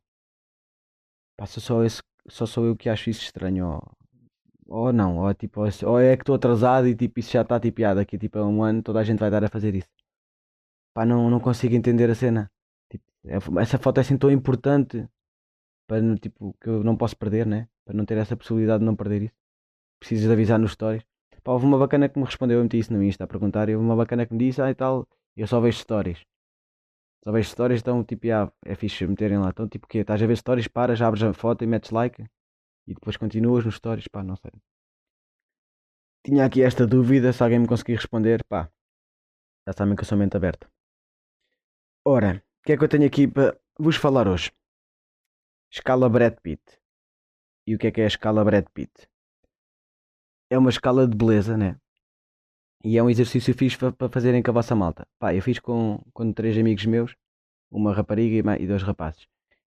Passa 1.37 1.61
só 1.61 1.85
esse, 1.85 2.03
só 2.29 2.47
sou 2.47 2.67
eu 2.67 2.77
que 2.77 2.89
acho 2.89 3.11
isso 3.11 3.23
estranho. 3.23 3.67
Ou, 3.67 3.97
ou 4.87 4.93
não, 4.93 5.19
ou, 5.19 5.35
tipo, 5.35 5.61
ou 5.85 6.01
é 6.01 6.17
que 6.17 6.23
estou 6.23 6.35
atrasado 6.35 6.89
e 6.89 6.95
tipo, 6.95 7.21
isso 7.21 7.31
já 7.33 7.43
está 7.43 7.61
tipiado 7.61 8.01
aqui 8.01 8.19
tipo, 8.19 8.39
um 8.41 8.63
ano, 8.63 8.83
toda 8.83 9.01
a 9.01 9.05
gente 9.05 9.19
vai 9.19 9.31
dar 9.31 9.45
a 9.45 9.49
fazer 9.49 9.75
isso. 9.75 9.89
Pá, 10.95 11.05
não, 11.05 11.31
não 11.31 11.41
consigo 11.41 11.75
entender 11.75 12.11
a 12.11 12.15
cena. 12.15 12.51
Tipo, 12.91 13.05
é, 13.27 13.37
essa 13.63 13.79
foto 13.79 13.99
é 13.99 14.01
assim 14.01 14.17
tão 14.17 14.31
importante 14.31 15.07
para 15.87 16.01
tipo, 16.17 16.55
que 16.61 16.69
eu 16.69 16.83
não 16.83 16.97
posso 16.97 17.17
perder, 17.17 17.47
né? 17.47 17.69
Para 17.85 17.95
não 17.95 18.05
ter 18.05 18.17
essa 18.19 18.37
possibilidade 18.37 18.81
de 18.81 18.87
não 18.87 18.97
perder 18.97 19.23
isso. 19.23 19.35
Precisas 20.01 20.27
de 20.27 20.33
avisar 20.33 20.59
nos 20.59 20.73
stories. 20.73 21.05
Pá, 21.47 21.53
houve 21.53 21.65
uma 21.65 21.79
bacana 21.79 22.09
que 22.09 22.19
me 22.19 22.25
respondeu, 22.25 22.59
eu 22.59 22.65
meti 22.65 22.77
isso 22.77 22.93
no 22.93 23.01
Insta 23.01 23.23
a 23.23 23.27
perguntar, 23.29 23.69
e 23.69 23.77
houve 23.77 23.87
uma 23.87 23.95
bacana 23.95 24.27
que 24.27 24.33
me 24.33 24.39
disse, 24.41 24.61
ah 24.61 24.69
e 24.69 24.75
tal, 24.75 25.07
eu 25.37 25.47
só 25.47 25.61
vejo 25.61 25.79
stories. 25.79 26.21
Só 27.23 27.31
vejo 27.31 27.49
stories, 27.49 27.83
então 27.83 28.03
tipo, 28.03 28.27
ah, 28.33 28.53
é 28.65 28.75
fixe 28.75 29.07
meterem 29.07 29.39
lá. 29.39 29.51
Então 29.51 29.69
tipo, 29.69 29.87
o 29.87 29.89
quê? 29.89 29.99
Estás 29.99 30.21
a 30.21 30.27
ver 30.27 30.37
stories, 30.37 30.67
paras, 30.67 31.01
abres 31.01 31.23
a 31.23 31.33
foto 31.33 31.63
e 31.63 31.67
metes 31.69 31.93
like 31.93 32.21
e 32.89 32.95
depois 32.95 33.17
continuas 33.17 33.65
nos 33.65 33.77
stories, 33.77 34.09
pá, 34.09 34.25
não 34.25 34.35
sei. 34.35 34.51
Tinha 36.25 36.45
aqui 36.45 36.63
esta 36.63 36.85
dúvida, 36.85 37.33
se 37.33 37.41
alguém 37.41 37.61
me 37.61 37.69
conseguir 37.69 37.95
responder, 37.95 38.43
pá, 38.45 38.69
já 39.69 39.73
sabem 39.73 39.95
que 39.95 40.03
eu 40.03 40.07
sou 40.07 40.19
mente 40.19 40.37
aberta. 40.37 40.69
Ora, 42.05 42.43
o 42.61 42.63
que 42.65 42.73
é 42.73 42.77
que 42.77 42.83
eu 42.83 42.89
tenho 42.89 43.07
aqui 43.07 43.29
para 43.29 43.57
vos 43.79 43.95
falar 43.95 44.27
hoje? 44.27 44.51
Escala 45.71 46.09
Brad 46.09 46.35
Pitt. 46.43 46.63
E 47.69 47.77
o 47.77 47.79
que 47.79 47.87
é 47.87 47.93
que 47.93 48.01
é 48.01 48.05
a 48.05 48.09
escala 48.09 48.45
Brad 48.45 48.67
Pitt? 48.75 49.09
É 50.49 50.59
uma 50.59 50.71
escala 50.71 51.07
de 51.07 51.17
beleza, 51.17 51.57
né? 51.57 51.77
E 52.85 52.97
é 52.97 53.03
um 53.03 53.11
exercício 53.11 53.53
fixe 53.55 53.77
para 53.77 54.09
fazerem 54.09 54.43
com 54.43 54.51
a 54.51 54.55
vossa 54.55 54.75
malta. 54.75 55.07
Pá, 55.19 55.35
eu 55.35 55.43
fiz 55.43 55.59
com, 55.59 56.01
com 56.13 56.33
três 56.33 56.57
amigos 56.57 56.87
meus, 56.87 57.17
uma 57.71 57.93
rapariga 57.93 58.57
e 58.61 58.67
dois 58.67 58.83
rapazes. 58.83 59.27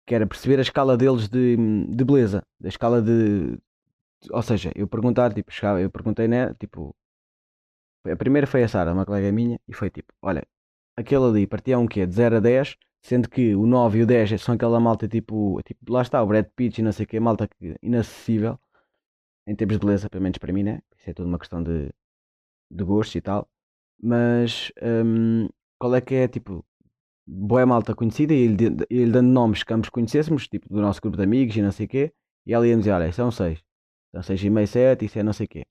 Que 0.06 0.14
era 0.14 0.26
perceber 0.26 0.58
a 0.58 0.62
escala 0.62 0.96
deles 0.96 1.28
de, 1.28 1.56
de 1.88 2.04
beleza. 2.04 2.42
A 2.64 2.68
escala 2.68 3.02
de. 3.02 3.58
Ou 4.30 4.42
seja, 4.42 4.72
eu 4.74 4.88
perguntar, 4.88 5.32
tipo, 5.34 5.50
eu 5.80 5.90
perguntei, 5.90 6.26
né? 6.28 6.54
Tipo. 6.54 6.94
A 8.06 8.16
primeira 8.16 8.46
foi 8.46 8.62
a 8.64 8.68
Sara, 8.68 8.92
uma 8.92 9.06
colega 9.06 9.30
minha, 9.30 9.60
e 9.68 9.74
foi 9.74 9.90
tipo: 9.90 10.12
olha, 10.22 10.44
aquele 10.96 11.24
ali 11.24 11.46
partia 11.46 11.78
um 11.78 11.86
quê? 11.86 12.06
De 12.06 12.14
0 12.14 12.36
a 12.36 12.40
10, 12.40 12.76
sendo 13.02 13.28
que 13.28 13.54
o 13.54 13.66
9 13.66 13.98
e 13.98 14.02
o 14.02 14.06
10 14.06 14.40
são 14.42 14.54
aquela 14.54 14.80
malta 14.80 15.06
tipo. 15.08 15.60
tipo 15.64 15.92
lá 15.92 16.02
está, 16.02 16.22
o 16.22 16.26
Brad 16.26 16.46
Pitt 16.56 16.80
e 16.80 16.84
não 16.84 16.92
sei 16.92 17.04
o 17.04 17.08
que, 17.08 17.20
malta 17.20 17.48
inacessível 17.82 18.58
em 19.46 19.56
termos 19.56 19.78
de 19.78 19.84
beleza, 19.84 20.10
pelo 20.10 20.22
menos 20.22 20.38
para 20.38 20.52
mim, 20.52 20.62
né? 20.62 20.82
Isso 20.96 21.10
é 21.10 21.14
tudo 21.14 21.28
uma 21.28 21.38
questão 21.38 21.62
de, 21.62 21.90
de 22.70 22.84
gostos 22.84 23.14
e 23.16 23.20
tal, 23.20 23.48
mas 24.00 24.72
um, 24.82 25.48
qual 25.78 25.94
é 25.94 26.00
que 26.00 26.14
é, 26.14 26.28
tipo, 26.28 26.64
boa 27.26 27.64
malta 27.66 27.94
conhecida 27.94 28.32
e 28.34 28.42
ele, 28.44 28.56
ele 28.90 29.10
dando 29.12 29.28
nomes 29.28 29.62
que 29.62 29.72
ambos 29.72 29.88
conhecêssemos, 29.88 30.48
tipo, 30.48 30.68
do 30.68 30.80
nosso 30.80 31.00
grupo 31.00 31.16
de 31.16 31.22
amigos 31.24 31.56
e 31.56 31.62
não 31.62 31.72
sei 31.72 31.86
o 31.86 31.88
quê, 31.88 32.12
e 32.46 32.52
ela 32.52 32.66
ia 32.66 32.76
dizer, 32.76 32.92
olha, 32.92 33.12
são 33.12 33.30
seis, 33.30 33.62
são 34.12 34.22
seis 34.22 34.42
e 34.42 34.50
meio, 34.50 34.66
sete, 34.66 35.04
isso 35.04 35.18
é 35.18 35.22
não 35.22 35.32
sei 35.32 35.46
o 35.46 35.48
quê. 35.48 35.64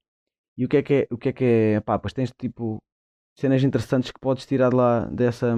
E 0.58 0.66
o 0.66 0.70
que 0.70 0.78
é 0.78 0.84
que 0.84 0.94
é, 0.94 1.08
o 1.12 1.18
que 1.18 1.30
é 1.30 1.34
que 1.34 1.44
é, 1.44 1.80
pá, 1.82 1.98
pois 2.00 2.14
tens, 2.14 2.32
tipo, 2.38 2.82
cenas 3.38 3.64
interessantes 3.64 4.12
que 4.12 4.20
podes 4.20 4.46
tirar 4.46 4.70
de 4.70 4.76
lá 4.76 5.06
dessa, 5.06 5.56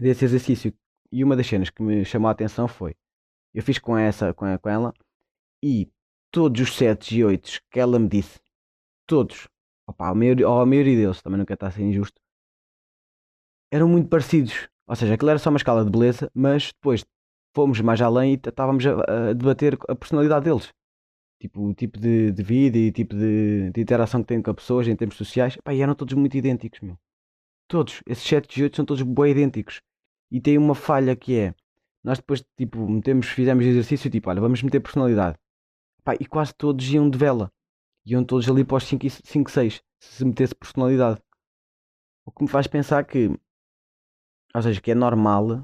desse 0.00 0.24
exercício. 0.24 0.72
E 1.12 1.22
uma 1.22 1.36
das 1.36 1.46
cenas 1.46 1.70
que 1.70 1.82
me 1.82 2.04
chamou 2.04 2.28
a 2.28 2.32
atenção 2.32 2.66
foi, 2.66 2.94
eu 3.54 3.62
fiz 3.62 3.78
com 3.78 3.96
essa, 3.96 4.34
com, 4.34 4.46
com 4.58 4.68
ela, 4.68 4.92
e 5.62 5.88
todos 6.34 6.60
os 6.60 6.74
sete 6.74 7.16
e 7.16 7.24
oito 7.24 7.60
que 7.70 7.78
ela 7.78 7.96
me 7.96 8.08
disse, 8.08 8.40
todos, 9.06 9.46
opa, 9.86 10.08
a 10.08 10.14
maioria, 10.16 10.48
ou 10.48 10.60
a 10.60 10.66
maioria 10.66 10.96
deles, 10.96 11.22
também 11.22 11.38
não 11.38 11.44
quero 11.46 11.54
estar 11.54 11.68
a 11.68 11.70
ser 11.70 11.82
injusto, 11.82 12.20
eram 13.72 13.88
muito 13.88 14.08
parecidos. 14.08 14.68
Ou 14.88 14.96
seja, 14.96 15.14
aquilo 15.14 15.30
era 15.30 15.38
só 15.38 15.48
uma 15.48 15.58
escala 15.58 15.84
de 15.84 15.92
beleza, 15.92 16.28
mas 16.34 16.72
depois 16.72 17.04
fomos 17.54 17.80
mais 17.80 18.02
além 18.02 18.32
e 18.32 18.34
estávamos 18.34 18.84
a, 18.84 19.30
a, 19.30 19.32
debater 19.32 19.78
a 19.88 19.94
personalidade 19.94 20.44
deles. 20.46 20.72
Tipo, 21.40 21.68
o 21.68 21.72
tipo 21.74 22.00
de, 22.00 22.32
de 22.32 22.42
vida 22.42 22.78
e 22.78 22.90
tipo 22.90 23.14
de, 23.14 23.70
de, 23.70 23.80
interação 23.80 24.20
que 24.20 24.26
têm 24.26 24.42
com 24.42 24.50
as 24.50 24.56
pessoas 24.56 24.88
em 24.88 24.96
termos 24.96 25.16
sociais. 25.16 25.56
Pá, 25.62 25.72
e 25.72 25.82
eram 25.82 25.94
todos 25.94 26.14
muito 26.14 26.36
idênticos, 26.36 26.80
meu. 26.80 26.98
Todos. 27.68 28.02
Esses 28.08 28.24
7 28.24 28.58
e 28.58 28.62
8 28.64 28.76
são 28.76 28.84
todos 28.84 29.04
bem 29.04 29.30
idênticos. 29.30 29.80
E 30.32 30.40
tem 30.40 30.58
uma 30.58 30.74
falha 30.74 31.14
que 31.14 31.38
é, 31.38 31.54
nós 32.02 32.18
depois, 32.18 32.44
tipo, 32.56 32.88
metemos, 32.88 33.28
fizemos 33.28 33.64
exercício, 33.64 34.10
tipo, 34.10 34.28
olha, 34.30 34.40
vamos 34.40 34.60
meter 34.62 34.80
personalidade. 34.80 35.38
Pá, 36.04 36.14
e 36.20 36.26
quase 36.26 36.54
todos 36.54 36.86
iam 36.88 37.08
de 37.08 37.18
vela 37.18 37.50
iam 38.06 38.24
todos 38.24 38.48
ali 38.48 38.64
para 38.64 38.76
os 38.76 38.84
5 38.84 39.06
e 39.06 39.10
5, 39.10 39.50
6, 39.50 39.82
se 40.00 40.24
metesse 40.24 40.54
personalidade. 40.54 41.20
O 42.26 42.30
que 42.30 42.42
me 42.42 42.48
faz 42.48 42.66
pensar 42.66 43.04
que, 43.04 43.28
ou 44.54 44.62
seja, 44.62 44.80
que 44.80 44.90
é 44.90 44.94
normal, 44.94 45.62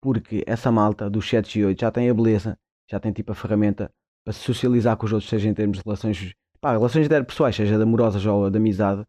porque 0.00 0.44
essa 0.46 0.70
malta 0.70 1.08
dos 1.08 1.28
7 1.28 1.58
e 1.58 1.64
8 1.64 1.80
já 1.80 1.90
tem 1.90 2.10
a 2.10 2.14
beleza, 2.14 2.58
já 2.90 3.00
tem 3.00 3.12
tipo 3.12 3.32
a 3.32 3.34
ferramenta 3.34 3.92
para 4.24 4.32
se 4.32 4.40
socializar 4.40 4.96
com 4.96 5.06
os 5.06 5.12
outros, 5.12 5.30
seja 5.30 5.48
em 5.48 5.54
termos 5.54 5.78
de 5.78 5.84
relações, 5.84 6.34
pá, 6.60 6.72
relações 6.72 7.08
pessoais, 7.08 7.54
seja 7.54 7.76
de 7.76 7.82
amorosas 7.82 8.24
ou 8.26 8.50
de 8.50 8.56
amizade, 8.56 9.04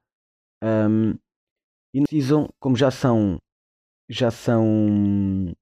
um, 0.64 1.18
e 1.94 2.02
precisam, 2.02 2.48
como 2.60 2.76
já 2.76 2.92
são, 2.92 3.40
já 4.10 4.30
são, 4.30 5.56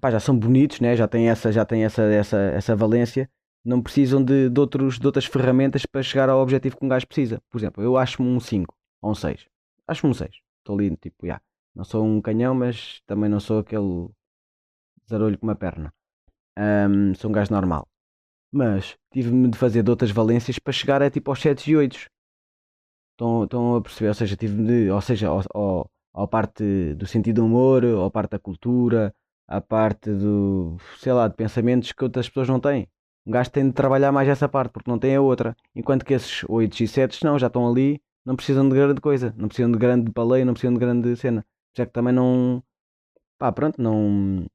pá, 0.00 0.10
já 0.10 0.20
são 0.20 0.38
bonitos, 0.38 0.80
né? 0.80 0.96
já 0.96 1.08
têm 1.08 1.28
essa, 1.28 1.50
já 1.50 1.64
têm 1.64 1.84
essa, 1.84 2.02
essa, 2.02 2.36
essa 2.36 2.76
valência, 2.76 3.30
não 3.66 3.82
precisam 3.82 4.22
de, 4.22 4.48
de, 4.48 4.60
outros, 4.60 4.98
de 4.98 5.06
outras 5.06 5.24
ferramentas 5.24 5.84
para 5.84 6.02
chegar 6.02 6.28
ao 6.28 6.40
objetivo 6.40 6.76
que 6.78 6.84
um 6.84 6.88
gajo 6.88 7.06
precisa. 7.06 7.42
Por 7.50 7.58
exemplo, 7.58 7.82
eu 7.82 7.96
acho-me 7.96 8.28
um 8.28 8.38
5 8.38 8.74
ou 9.02 9.10
um 9.10 9.14
6. 9.14 9.46
Acho-me 9.88 10.10
um 10.10 10.14
6. 10.14 10.30
Estou 10.58 10.78
ali, 10.78 10.96
tipo, 10.96 11.26
já. 11.26 11.40
Não 11.74 11.84
sou 11.84 12.04
um 12.04 12.20
canhão, 12.20 12.54
mas 12.54 13.02
também 13.06 13.28
não 13.28 13.40
sou 13.40 13.58
aquele 13.58 14.08
zarolho 15.08 15.36
com 15.38 15.46
uma 15.46 15.56
perna. 15.56 15.92
Um, 16.58 17.14
sou 17.14 17.28
um 17.30 17.32
gajo 17.32 17.52
normal. 17.52 17.88
Mas 18.52 18.96
tive-me 19.12 19.48
de 19.50 19.58
fazer 19.58 19.82
de 19.82 19.90
outras 19.90 20.10
valências 20.10 20.58
para 20.58 20.72
chegar 20.72 21.02
a 21.02 21.10
tipo 21.10 21.30
aos 21.30 21.40
7 21.40 21.70
e 21.70 21.76
8. 21.76 22.08
Estão, 23.12 23.44
estão 23.44 23.76
a 23.76 23.82
perceber? 23.82 24.08
Ou 24.08 24.14
seja, 24.14 24.36
tive 24.36 24.62
de, 24.64 24.90
ou 24.90 25.00
seja, 25.00 25.28
ao, 25.28 25.42
ao, 25.52 25.90
ao 26.14 26.28
parte 26.28 26.94
do 26.94 27.06
sentido 27.06 27.42
do 27.42 27.46
humor, 27.46 27.84
à 27.84 28.10
parte 28.10 28.30
da 28.30 28.38
cultura, 28.38 29.12
à 29.48 29.60
parte 29.60 30.10
do, 30.12 30.76
sei 30.98 31.12
lá, 31.12 31.26
de 31.28 31.34
pensamentos 31.34 31.92
que 31.92 32.04
outras 32.04 32.28
pessoas 32.28 32.48
não 32.48 32.60
têm. 32.60 32.88
Um 33.26 33.30
gajo 33.32 33.50
tem 33.50 33.66
de 33.66 33.72
trabalhar 33.72 34.12
mais 34.12 34.28
essa 34.28 34.48
parte, 34.48 34.70
porque 34.70 34.90
não 34.90 34.98
tem 34.98 35.16
a 35.16 35.20
outra. 35.20 35.56
Enquanto 35.74 36.04
que 36.04 36.14
esses 36.14 36.44
8 36.48 36.80
e 36.84 36.88
7 36.88 37.24
não, 37.24 37.38
já 37.38 37.48
estão 37.48 37.68
ali, 37.68 38.00
não 38.24 38.36
precisam 38.36 38.68
de 38.68 38.74
grande 38.74 39.00
coisa, 39.00 39.34
não 39.36 39.48
precisam 39.48 39.70
de 39.72 39.78
grande 39.78 40.10
baleia, 40.12 40.44
não 40.44 40.52
precisam 40.54 40.74
de 40.74 40.80
grande 40.80 41.16
cena. 41.16 41.44
Já 41.76 41.84
que 41.86 41.92
também 41.92 42.12
não. 42.14 42.62
Pá, 43.38 43.52
pronto, 43.52 43.80
não. 43.82 44.46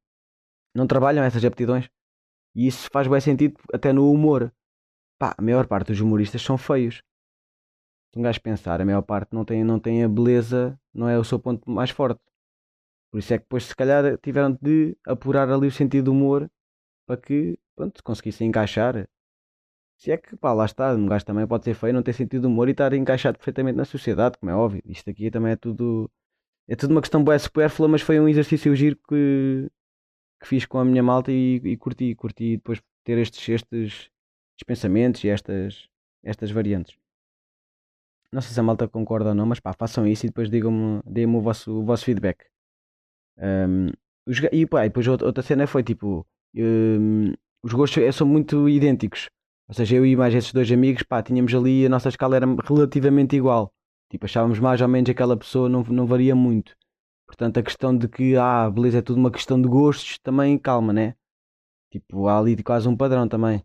Não 0.73 0.87
trabalham 0.87 1.23
essas 1.23 1.43
aptidões. 1.43 1.89
E 2.55 2.67
isso 2.67 2.89
faz 2.91 3.07
bem 3.07 3.19
sentido 3.19 3.59
até 3.73 3.91
no 3.93 4.11
humor. 4.11 4.53
Pá, 5.19 5.35
a 5.37 5.41
maior 5.41 5.67
parte 5.67 5.87
dos 5.87 5.99
humoristas 6.01 6.41
são 6.41 6.57
feios. 6.57 7.01
Se 8.13 8.19
um 8.19 8.21
gajo 8.23 8.41
pensar, 8.41 8.81
a 8.81 8.85
maior 8.85 9.01
parte 9.01 9.33
não 9.33 9.45
tem, 9.45 9.63
não 9.63 9.79
tem 9.79 10.03
a 10.03 10.09
beleza, 10.09 10.79
não 10.93 11.07
é 11.09 11.17
o 11.17 11.23
seu 11.23 11.39
ponto 11.39 11.69
mais 11.69 11.89
forte. 11.89 12.21
Por 13.11 13.19
isso 13.19 13.33
é 13.33 13.37
que 13.37 13.43
depois, 13.43 13.65
se 13.65 13.75
calhar, 13.75 14.17
tiveram 14.19 14.57
de 14.61 14.97
apurar 15.05 15.49
ali 15.49 15.67
o 15.67 15.71
sentido 15.71 16.05
do 16.05 16.11
humor 16.11 16.49
para 17.05 17.17
que 17.17 17.57
pronto, 17.75 18.03
conseguissem 18.03 18.47
encaixar. 18.49 19.07
Se 19.97 20.11
é 20.11 20.17
que, 20.17 20.35
pá, 20.35 20.53
lá 20.53 20.65
está, 20.65 20.93
um 20.95 21.05
gajo 21.05 21.25
também 21.25 21.45
pode 21.47 21.63
ser 21.63 21.75
feio, 21.75 21.93
não 21.93 22.01
ter 22.03 22.13
sentido 22.13 22.45
humor 22.45 22.67
e 22.67 22.71
estar 22.71 22.91
encaixado 22.93 23.37
perfeitamente 23.37 23.77
na 23.77 23.85
sociedade, 23.85 24.37
como 24.39 24.51
é 24.51 24.55
óbvio. 24.55 24.81
Isto 24.85 25.09
aqui 25.11 25.29
também 25.29 25.51
é 25.53 25.55
tudo. 25.55 26.09
É 26.67 26.75
tudo 26.75 26.91
uma 26.91 27.01
questão 27.01 27.23
boa 27.23 27.37
supérflua, 27.37 27.87
mas 27.87 28.01
foi 28.01 28.19
um 28.19 28.27
exercício 28.27 28.75
giro 28.75 28.97
que, 29.07 29.69
que 30.41 30.47
fiz 30.47 30.65
com 30.65 30.79
a 30.79 30.85
minha 30.85 31.03
malta 31.03 31.31
e, 31.31 31.55
e 31.63 31.77
curti. 31.77 32.15
Curti 32.15 32.57
depois 32.57 32.81
ter 33.03 33.17
estes, 33.19 33.47
estes, 33.49 33.87
estes 33.91 34.63
pensamentos 34.65 35.23
e 35.23 35.29
estas, 35.29 35.87
estas 36.23 36.51
variantes. 36.51 36.97
Não 38.31 38.41
sei 38.41 38.53
se 38.53 38.59
a 38.59 38.63
malta 38.63 38.87
concorda 38.87 39.29
ou 39.29 39.35
não, 39.35 39.45
mas 39.45 39.59
pá, 39.59 39.73
façam 39.73 40.07
isso 40.07 40.25
e 40.25 40.29
depois 40.29 40.49
digam-me, 40.49 41.01
deem-me 41.05 41.35
o 41.35 41.41
vosso, 41.41 41.79
o 41.79 41.83
vosso 41.83 42.05
feedback. 42.05 42.45
Um, 43.37 43.89
os, 44.25 44.39
e 44.51 44.65
pá, 44.65 44.85
e 44.85 44.89
depois 44.89 45.07
outra 45.07 45.43
cena 45.43 45.67
foi 45.67 45.83
tipo: 45.83 46.25
um, 46.55 47.33
os 47.63 47.73
gostos 47.73 48.15
são 48.15 48.27
muito 48.27 48.67
idênticos. 48.67 49.29
Ou 49.67 49.75
seja, 49.75 49.95
eu 49.95 50.05
e 50.05 50.15
mais 50.15 50.33
esses 50.33 50.51
dois 50.51 50.71
amigos, 50.71 51.03
pá, 51.03 51.23
tínhamos 51.23 51.53
ali, 51.53 51.85
a 51.85 51.89
nossa 51.89 52.09
escala 52.09 52.35
era 52.35 52.45
relativamente 52.67 53.35
igual. 53.35 53.71
Tipo, 54.09 54.25
achávamos 54.25 54.59
mais 54.59 54.81
ou 54.81 54.87
menos 54.87 55.09
aquela 55.09 55.37
pessoa, 55.37 55.69
não, 55.69 55.83
não 55.83 56.05
varia 56.05 56.35
muito. 56.35 56.75
Portanto, 57.25 57.57
a 57.59 57.63
questão 57.63 57.97
de 57.97 58.09
que, 58.09 58.35
ah, 58.35 58.69
beleza, 58.69 58.97
é 58.99 59.01
tudo 59.01 59.17
uma 59.17 59.31
questão 59.31 59.61
de 59.61 59.67
gostos, 59.69 60.19
também 60.19 60.57
calma, 60.57 60.91
né? 60.91 61.15
Tipo, 61.89 62.27
há 62.27 62.37
ali 62.39 62.61
quase 62.63 62.87
um 62.89 62.97
padrão 62.97 63.27
também. 63.27 63.63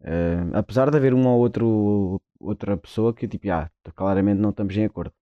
Uh, 0.00 0.54
apesar 0.54 0.90
de 0.90 0.96
haver 0.96 1.14
um 1.14 1.26
ou 1.26 1.40
outro, 1.40 2.20
outra 2.38 2.76
pessoa 2.76 3.14
que, 3.14 3.26
tipo, 3.28 3.50
ah, 3.50 3.70
claramente 3.94 4.38
não 4.38 4.50
estamos 4.50 4.76
em 4.76 4.84
acordo. 4.84 5.12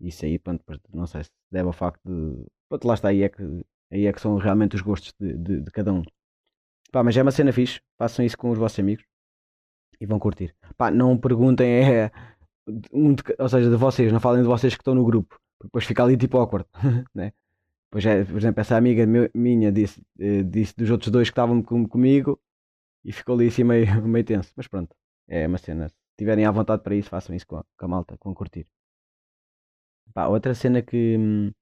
Isso 0.00 0.24
aí, 0.24 0.38
pronto, 0.38 0.64
não 0.92 1.06
sei 1.06 1.24
se 1.24 1.30
deve 1.50 1.66
ao 1.66 1.72
facto 1.72 2.00
de. 2.04 2.46
Pronto, 2.68 2.86
lá 2.88 2.94
está, 2.94 3.08
aí 3.08 3.22
é 3.22 3.28
que, 3.28 3.42
aí 3.90 4.06
é 4.06 4.12
que 4.12 4.20
são 4.20 4.36
realmente 4.36 4.76
os 4.76 4.82
gostos 4.82 5.14
de, 5.20 5.36
de, 5.36 5.60
de 5.60 5.70
cada 5.70 5.92
um. 5.92 6.02
Pá, 6.92 7.02
mas 7.02 7.16
é 7.16 7.22
uma 7.22 7.30
cena 7.30 7.52
fixe. 7.52 7.80
Façam 7.98 8.24
isso 8.24 8.36
com 8.36 8.50
os 8.50 8.58
vossos 8.58 8.78
amigos 8.78 9.04
e 9.98 10.06
vão 10.06 10.18
curtir. 10.18 10.54
Pá, 10.76 10.90
não 10.90 11.16
perguntem, 11.16 11.68
é. 11.68 12.12
Ou 13.38 13.48
seja, 13.48 13.70
de 13.70 13.76
vocês, 13.76 14.12
não 14.12 14.20
falem 14.20 14.42
de 14.42 14.48
vocês 14.48 14.74
que 14.74 14.80
estão 14.82 14.94
no 14.94 15.04
grupo. 15.04 15.40
Depois 15.62 15.84
fica 15.84 16.04
ali 16.04 16.16
tipo 16.16 16.38
awkward, 16.38 16.68
né? 17.14 17.32
Pois 17.90 18.04
é, 18.06 18.24
por 18.24 18.36
exemplo, 18.36 18.60
essa 18.60 18.76
amiga 18.76 19.06
minha 19.34 19.70
disse, 19.70 20.02
eh, 20.18 20.42
disse 20.42 20.74
dos 20.76 20.90
outros 20.90 21.10
dois 21.10 21.28
que 21.28 21.32
estavam 21.32 21.62
com, 21.62 21.86
comigo 21.86 22.40
e 23.04 23.12
ficou 23.12 23.34
ali 23.34 23.48
assim 23.48 23.64
meio, 23.64 23.86
meio 24.06 24.24
tenso. 24.24 24.52
Mas 24.56 24.66
pronto, 24.68 24.94
é 25.28 25.46
uma 25.46 25.58
cena. 25.58 25.88
Se 25.88 25.94
tiverem 26.18 26.44
à 26.44 26.50
vontade 26.50 26.82
para 26.82 26.94
isso, 26.94 27.08
façam 27.10 27.34
isso 27.34 27.46
com 27.46 27.56
a, 27.56 27.64
com 27.76 27.84
a 27.86 27.88
malta, 27.88 28.16
com 28.18 28.34
curtir. 28.34 28.66
Pá, 30.14 30.26
outra 30.26 30.54
cena 30.54 30.82
que, 30.82 31.16
hum, 31.18 31.52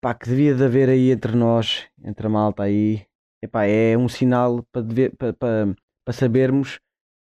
pá, 0.00 0.14
que 0.14 0.28
devia 0.28 0.54
de 0.54 0.64
haver 0.64 0.88
aí 0.88 1.10
entre 1.10 1.34
nós, 1.36 1.88
entre 2.04 2.26
a 2.26 2.30
malta 2.30 2.62
aí, 2.64 3.06
epá, 3.42 3.64
é 3.64 3.96
um 3.96 4.08
sinal 4.08 4.62
para, 4.72 4.82
dever, 4.82 5.16
para, 5.16 5.32
para, 5.32 5.76
para 6.04 6.14
sabermos 6.14 6.80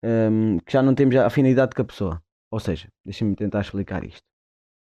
um, 0.05 0.59
que 0.65 0.73
já 0.73 0.83
não 0.83 0.95
temos 0.95 1.15
a 1.17 1.27
afinidade 1.27 1.75
com 1.75 1.83
a 1.83 1.85
pessoa. 1.85 2.23
Ou 2.51 2.59
seja, 2.61 2.89
deixa-me 3.05 3.35
tentar 3.37 3.61
explicar 3.61 4.05
isto. 4.05 4.23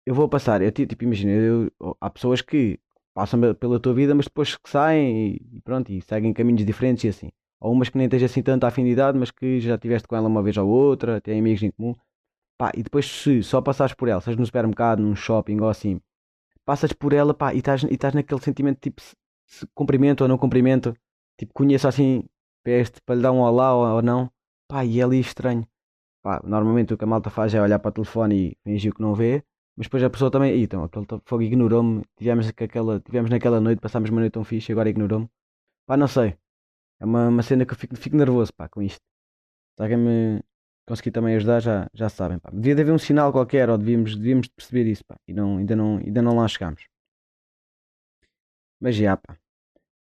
Eu 0.06 0.14
vou 0.14 0.28
passar, 0.28 0.62
eu 0.62 0.72
tipo, 0.72 1.04
imagina, 1.04 1.32
eu, 1.32 1.72
há 2.02 2.10
pessoas 2.10 2.42
que 2.42 2.80
passam 3.14 3.40
pela 3.56 3.80
tua 3.80 3.94
vida, 3.94 4.14
mas 4.14 4.26
depois 4.26 4.58
que 4.58 4.70
saem 4.70 5.40
e, 5.52 5.62
pronto, 5.62 5.92
e 5.92 6.02
seguem 6.02 6.34
caminhos 6.34 6.66
diferentes 6.66 7.04
e 7.06 7.08
assim. 7.08 7.30
Ou 7.62 7.72
umas 7.72 7.88
que 7.88 7.98
nem 7.98 8.10
tens 8.10 8.24
assim 8.24 8.42
tanta 8.44 8.68
afinidade, 8.68 9.18
mas 9.18 9.32
que 9.32 9.60
já 9.62 9.76
estiveste 9.76 10.08
com 10.08 10.16
ela 10.16 10.28
uma 10.28 10.44
vez 10.44 10.58
ou 10.58 10.68
outra, 10.68 11.22
têm 11.22 11.40
amigos 11.40 11.64
em 11.64 11.72
comum. 11.72 11.96
Pá, 12.58 12.72
e 12.76 12.84
depois 12.84 13.06
se 13.06 13.42
só 13.44 13.62
passares 13.62 13.94
por 13.96 14.10
ela, 14.10 14.20
seja 14.20 14.38
no 14.38 14.46
supermercado, 14.46 15.02
num 15.02 15.16
shopping 15.16 15.60
ou 15.62 15.70
assim, 15.70 16.02
passas 16.66 16.92
por 16.94 17.14
ela, 17.14 17.34
pá, 17.34 17.54
e 17.54 17.60
estás, 17.60 17.84
e 17.84 17.94
estás 17.94 18.14
naquele 18.14 18.42
sentimento 18.42 18.80
tipo, 18.80 19.02
se, 19.02 19.16
se 19.48 19.68
cumprimento 19.74 20.22
ou 20.22 20.28
não 20.28 20.38
cumprimento, 20.38 20.96
tipo, 21.38 21.54
conheço 21.54 21.88
assim, 21.88 22.24
peste 22.64 23.02
para 23.02 23.16
lhe 23.16 23.22
dar 23.22 23.32
um 23.32 23.42
olá 23.42 23.74
ou, 23.76 23.96
ou 23.98 24.02
não, 24.02 24.32
pá, 24.68 24.86
e 24.86 25.00
é 25.00 25.04
ali 25.04 25.20
estranho. 25.20 25.68
Pá, 26.22 26.42
normalmente 26.44 26.94
o 26.94 26.98
que 26.98 27.04
a 27.04 27.08
malta 27.08 27.30
faz 27.30 27.54
é 27.54 27.62
olhar 27.62 27.80
para 27.80 27.90
o 27.90 27.92
telefone 27.94 28.36
e 28.52 28.58
fingir 28.64 28.94
que 28.94 29.02
não 29.02 29.14
vê, 29.14 29.44
mas 29.76 29.88
depois 29.88 30.04
a 30.04 30.10
pessoa 30.10 30.32
também, 30.32 30.62
então, 30.62 30.84
aquele 30.84 31.06
fogo 31.26 31.42
ignorou-me, 31.44 32.04
tivemos, 32.18 32.46
tivemos 33.06 33.30
naquela 33.30 33.60
noite, 33.60 33.80
passámos 33.82 34.10
uma 34.10 34.22
noite 34.22 34.34
tão 34.34 34.44
fixe 34.44 34.72
e 34.72 34.74
agora 34.74 34.90
ignorou-me. 34.90 35.28
Pá, 35.88 35.98
não 35.98 36.08
sei. 36.08 36.38
É 37.00 37.06
uma, 37.06 37.28
uma 37.30 37.44
cena 37.44 37.66
que 37.66 37.74
eu 37.74 37.78
fico, 37.78 37.96
fico 37.98 38.16
nervoso, 38.16 38.54
pá, 38.54 38.70
com 38.70 38.82
isto. 38.82 39.02
Se 39.78 39.84
alguém 39.84 39.98
me 39.98 40.44
conseguir 40.88 41.12
também 41.12 41.36
ajudar, 41.36 41.60
já, 41.60 41.90
já 41.94 42.10
sabem, 42.10 42.40
pá. 42.40 42.50
Devia 42.52 42.74
haver 42.74 42.94
um 42.94 42.98
sinal 43.00 43.32
qualquer, 43.32 43.70
ou 43.70 43.78
devíamos, 43.78 44.16
devíamos 44.16 44.48
perceber 44.48 44.90
isso, 44.90 45.04
pá. 45.06 45.18
E 45.28 45.34
não, 45.34 45.58
ainda, 45.58 45.76
não, 45.76 45.98
ainda 45.98 46.22
não 46.22 46.36
lá 46.38 46.48
chegamos. 46.48 46.86
Mas 48.80 48.96
já, 48.96 49.18
pá. 49.18 49.38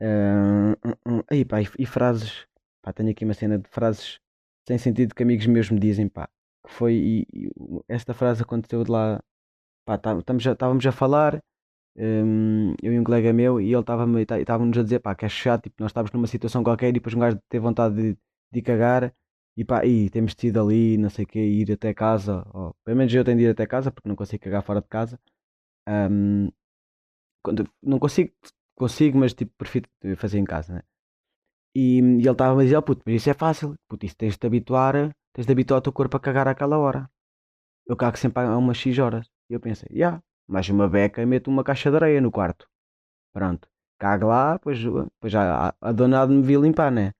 Uh, 0.05 0.73
uh, 0.87 1.19
uh, 1.19 1.25
aí, 1.31 1.47
pá, 1.47 1.63
e, 1.63 1.69
e, 1.79 1.87
frases, 1.87 2.47
pá, 2.83 2.93
tenho 2.93 3.11
aqui 3.11 3.25
uma 3.25 3.33
cena 3.33 3.59
de 3.59 3.69
frases 3.71 4.21
sem 4.69 4.77
sentido 4.77 5.15
que 5.15 5.23
amigos 5.23 5.47
meus 5.47 5.71
me 5.71 5.81
dizem, 5.81 6.09
pá. 6.09 6.29
Que 6.67 6.73
foi, 6.73 6.95
e, 6.95 7.27
e 7.33 7.51
esta 7.89 8.13
frase 8.13 8.43
aconteceu 8.43 8.85
de 8.85 8.91
lá, 8.91 9.23
pá, 9.87 9.99
tá, 9.99 10.17
estávamos 10.19 10.87
a 10.87 10.93
falar, 10.93 11.43
um, 11.97 12.75
eu 12.83 12.93
e 12.93 12.99
um 13.01 13.05
colega 13.05 13.33
meu, 13.33 13.61
e 13.61 13.73
ele 13.73 13.81
estava-nos 13.81 14.37
tá, 14.47 14.81
a 14.81 14.83
dizer, 14.83 15.01
pá, 15.01 15.15
que 15.15 15.25
é 15.25 15.29
chato, 15.29 15.65
tipo, 15.65 15.77
nós 15.81 15.91
estávamos 15.91 16.13
numa 16.13 16.27
situação 16.27 16.63
qualquer 16.63 16.89
e 16.91 16.93
depois 16.93 17.15
um 17.15 17.21
gajo 17.21 17.39
teve 17.49 17.63
vontade 17.63 17.95
de, 17.95 18.19
de 18.53 18.63
cagar, 18.63 19.15
e 19.57 19.65
pá, 19.65 19.85
e 19.87 20.11
temos 20.11 20.35
ir 20.43 20.59
ali, 20.59 20.99
não 20.99 21.11
sei 21.11 21.25
o 21.25 21.29
que, 21.29 21.39
ir 21.39 21.73
até 21.73 21.95
casa, 21.95 22.47
ou, 22.53 22.75
pelo 22.85 22.97
menos 22.99 23.15
eu 23.15 23.25
tenho 23.25 23.39
de 23.39 23.45
ir 23.45 23.49
até 23.51 23.67
casa, 23.67 23.91
porque 23.91 24.09
não 24.09 24.17
consigo 24.17 24.43
cagar 24.45 24.63
fora 24.63 24.81
de 24.81 24.89
casa. 24.89 25.19
Um, 25.89 26.51
quando, 27.43 27.69
não 27.83 27.99
consigo, 27.99 28.33
consigo, 28.75 29.19
mas 29.19 29.35
tipo, 29.35 29.53
prefiro 29.57 29.89
fazer 30.17 30.39
em 30.39 30.45
casa, 30.45 30.75
né? 30.75 30.83
E, 31.75 31.99
e 31.99 32.01
ele 32.01 32.31
estava 32.31 32.61
a 32.61 32.65
dizer, 32.65 32.77
oh, 32.77 32.83
puto, 32.83 33.03
mas 33.07 33.17
isso 33.17 33.31
é 33.31 33.35
fácil, 33.35 33.75
puto, 33.89 34.07
isso 34.07 34.17
tens 34.17 34.35
de 34.35 34.39
te 34.39 34.47
habituar, 34.47 34.95
tens 35.33 35.47
de 35.47 35.53
habituar 35.53 35.79
o 35.79 35.83
teu 35.83 35.93
corpo 35.93 36.17
a 36.17 36.21
cagar 36.21 36.47
àquela 36.49 36.79
hora. 36.79 37.11
Eu 37.87 37.97
cago 37.97 38.17
sempre 38.17 38.43
a 38.45 38.57
umas 38.57 38.79
X 38.79 38.99
horas. 38.99 39.29
E 39.51 39.55
eu 39.55 39.61
pensei, 39.61 39.89
já, 39.91 39.97
yeah, 39.97 40.23
mais 40.49 40.69
uma 40.69 40.89
beca 40.89 41.23
e 41.23 41.27
meto 41.27 41.49
uma 41.51 41.65
caixa 41.65 41.91
de 41.91 41.97
areia 41.97 42.21
no 42.21 42.31
quarto. 42.31 42.67
Pronto, 43.33 43.69
cago 43.99 44.29
lá, 44.29 44.59
pois, 44.59 44.79
pois 45.21 45.33
já 45.33 45.69
a, 45.69 45.75
a 45.81 45.93
dona 45.93 46.27
me 46.27 46.43
vir 46.43 46.61
limpar, 46.61 46.91
né? 46.93 47.13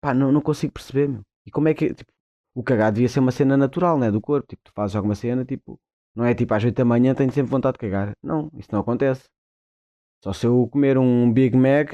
Pá, 0.00 0.14
não, 0.14 0.32
não 0.32 0.40
consigo 0.40 0.72
perceber, 0.72 1.08
meu. 1.08 1.22
E 1.46 1.50
como 1.50 1.68
é 1.68 1.74
que, 1.74 1.94
tipo, 1.94 2.12
o 2.54 2.62
cagar 2.62 2.92
devia 2.92 3.08
ser 3.08 3.20
uma 3.20 3.32
cena 3.32 3.56
natural, 3.56 3.98
né? 3.98 4.10
Do 4.10 4.20
corpo, 4.20 4.46
tipo, 4.48 4.62
tu 4.64 4.72
fazes 4.74 4.96
alguma 4.96 5.14
cena, 5.14 5.44
tipo, 5.44 5.80
não 6.14 6.24
é 6.24 6.34
tipo 6.34 6.52
às 6.54 6.64
8 6.64 6.76
da 6.76 6.84
manhã 6.84 7.14
tenho 7.14 7.32
sempre 7.32 7.50
vontade 7.50 7.74
de 7.74 7.78
cagar. 7.80 8.12
Não, 8.22 8.50
isso 8.54 8.68
não 8.72 8.80
acontece. 8.80 9.28
Só 10.22 10.32
se 10.32 10.46
eu 10.46 10.68
comer 10.68 10.96
um 10.98 11.32
Big 11.32 11.56
Mac, 11.56 11.90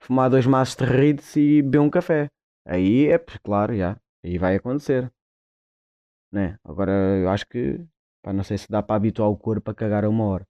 fumar 0.00 0.30
dois 0.30 0.46
maços 0.46 0.76
de 0.76 0.84
Ritz 0.84 1.36
e 1.36 1.60
beber 1.60 1.80
um 1.80 1.90
café. 1.90 2.28
Aí 2.64 3.06
é, 3.06 3.18
claro, 3.18 3.76
já. 3.76 4.00
Aí 4.24 4.38
vai 4.38 4.56
acontecer. 4.56 5.12
Né? 6.32 6.58
Agora 6.64 6.92
eu 6.92 7.28
acho 7.28 7.46
que, 7.46 7.78
pá, 8.22 8.32
não 8.32 8.42
sei 8.42 8.56
se 8.56 8.68
dá 8.68 8.82
para 8.82 8.96
habituar 8.96 9.28
o 9.28 9.36
corpo 9.36 9.70
a 9.70 9.74
cagar 9.74 10.04
a 10.04 10.08
uma 10.08 10.24
hora. 10.24 10.46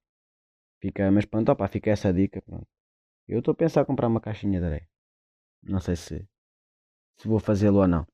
Fica, 0.81 1.11
mas 1.11 1.25
pronto, 1.25 1.51
opa, 1.51 1.67
fica 1.67 1.91
essa 1.91 2.13
dica. 2.13 2.41
Pronto. 2.41 2.67
Eu 3.27 3.39
estou 3.39 3.51
a 3.51 3.55
pensar 3.55 3.81
em 3.81 3.85
comprar 3.85 4.07
uma 4.07 4.21
caixinha 4.21 4.59
de 4.59 4.65
areia. 4.65 4.87
Não 5.63 5.81
sei 5.81 5.97
se, 5.97 6.25
se 7.17 7.27
vou 7.27 7.39
fazê-lo 7.39 7.79
ou 7.79 7.87
não. 7.87 8.07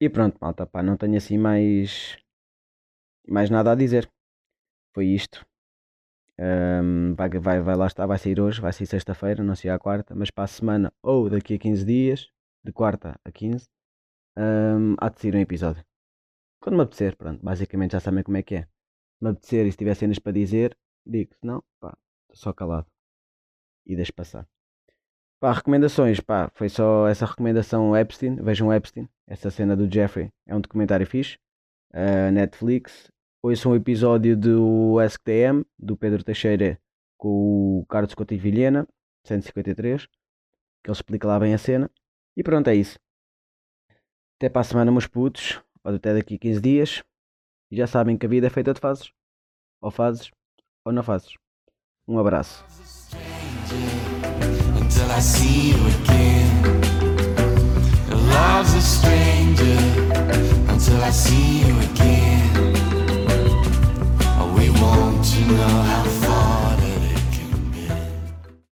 E 0.00 0.10
pronto, 0.10 0.36
malta, 0.40 0.66
pá, 0.66 0.82
não 0.82 0.96
tenho 0.96 1.16
assim 1.16 1.38
mais, 1.38 2.18
mais 3.28 3.50
nada 3.50 3.70
a 3.72 3.74
dizer. 3.76 4.10
Foi 4.92 5.06
isto. 5.06 5.46
Um, 6.38 7.14
vai, 7.14 7.28
vai, 7.28 7.60
vai 7.60 7.76
lá 7.76 7.86
estar, 7.86 8.06
vai 8.06 8.18
sair 8.18 8.40
hoje, 8.40 8.60
vai 8.60 8.72
sair 8.72 8.86
sexta-feira, 8.86 9.42
não 9.42 9.54
sei 9.54 9.70
a 9.70 9.78
quarta, 9.78 10.14
mas 10.14 10.30
para 10.30 10.44
a 10.44 10.48
semana 10.48 10.92
ou 11.02 11.30
daqui 11.30 11.54
a 11.54 11.58
15 11.58 11.84
dias, 11.84 12.28
de 12.64 12.72
quarta 12.72 13.18
a 13.24 13.30
15, 13.30 13.68
um, 14.36 14.96
há 14.98 15.08
de 15.08 15.20
sair 15.20 15.36
um 15.36 15.40
episódio. 15.40 15.84
Quando 16.60 16.76
me 16.76 16.82
apetecer, 16.82 17.16
pronto, 17.16 17.44
basicamente 17.44 17.92
já 17.92 18.00
sabem 18.00 18.24
como 18.24 18.36
é 18.36 18.42
que 18.42 18.56
é. 18.56 18.62
Se 18.62 19.24
me 19.24 19.30
apetecer 19.30 19.66
e 19.66 19.70
se 19.70 19.78
tiver 19.78 19.94
cenas 19.94 20.18
para 20.18 20.32
dizer, 20.32 20.76
digo, 21.06 21.34
se 21.34 21.46
não, 21.46 21.62
pá, 21.78 21.96
estou 22.22 22.36
só 22.36 22.52
calado 22.52 22.86
e 23.86 23.94
deixo 23.94 24.14
passar. 24.14 24.48
Pá, 25.38 25.52
recomendações, 25.52 26.20
pá, 26.20 26.50
foi 26.54 26.68
só 26.68 27.06
essa 27.06 27.26
recomendação 27.26 27.96
Epstein, 27.96 28.36
vejam 28.36 28.72
Epstein, 28.72 29.08
essa 29.26 29.50
cena 29.50 29.76
do 29.76 29.92
Jeffrey, 29.92 30.32
é 30.46 30.56
um 30.56 30.60
documentário 30.60 31.06
fixe, 31.06 31.38
uh, 31.92 32.32
Netflix, 32.32 33.12
ouçam 33.44 33.72
um 33.72 33.76
episódio 33.76 34.34
do 34.34 34.98
SQTM, 35.02 35.66
do 35.78 35.98
Pedro 35.98 36.24
Teixeira, 36.24 36.80
com 37.18 37.80
o 37.80 37.86
Carlos 37.86 38.14
Coutinho 38.14 38.40
Vilhena, 38.40 38.88
153, 39.26 40.06
que 40.06 40.10
ele 40.86 40.92
explica 40.92 41.28
lá 41.28 41.38
bem 41.38 41.52
a 41.52 41.58
cena, 41.58 41.90
e 42.34 42.42
pronto, 42.42 42.68
é 42.68 42.74
isso. 42.74 42.98
Até 44.38 44.48
para 44.48 44.62
a 44.62 44.64
semana, 44.64 44.90
meus 44.90 45.06
putos. 45.06 45.60
Ou 45.84 45.94
até 45.94 46.14
daqui 46.14 46.36
a 46.36 46.38
15 46.38 46.60
dias. 46.60 47.02
E 47.70 47.76
já 47.76 47.86
sabem 47.86 48.16
que 48.16 48.24
a 48.24 48.28
vida 48.28 48.46
é 48.46 48.50
feita 48.50 48.72
de 48.72 48.80
fases. 48.80 49.12
Ou 49.82 49.90
fazes, 49.90 50.30
ou 50.82 50.90
não 50.92 51.02
fazes. 51.02 51.34
Um 52.08 52.18
abraço. 52.18 52.64
Love's 58.34 58.74
a 58.74 58.80
stranger 58.80 59.78
until 60.72 61.02
I 61.02 61.10
see 61.12 61.60
you 61.60 61.78
again. 61.90 62.53
want 64.84 65.24
to 65.24 65.40
know 65.46 65.82
how 65.82 66.04
far. 66.04 66.33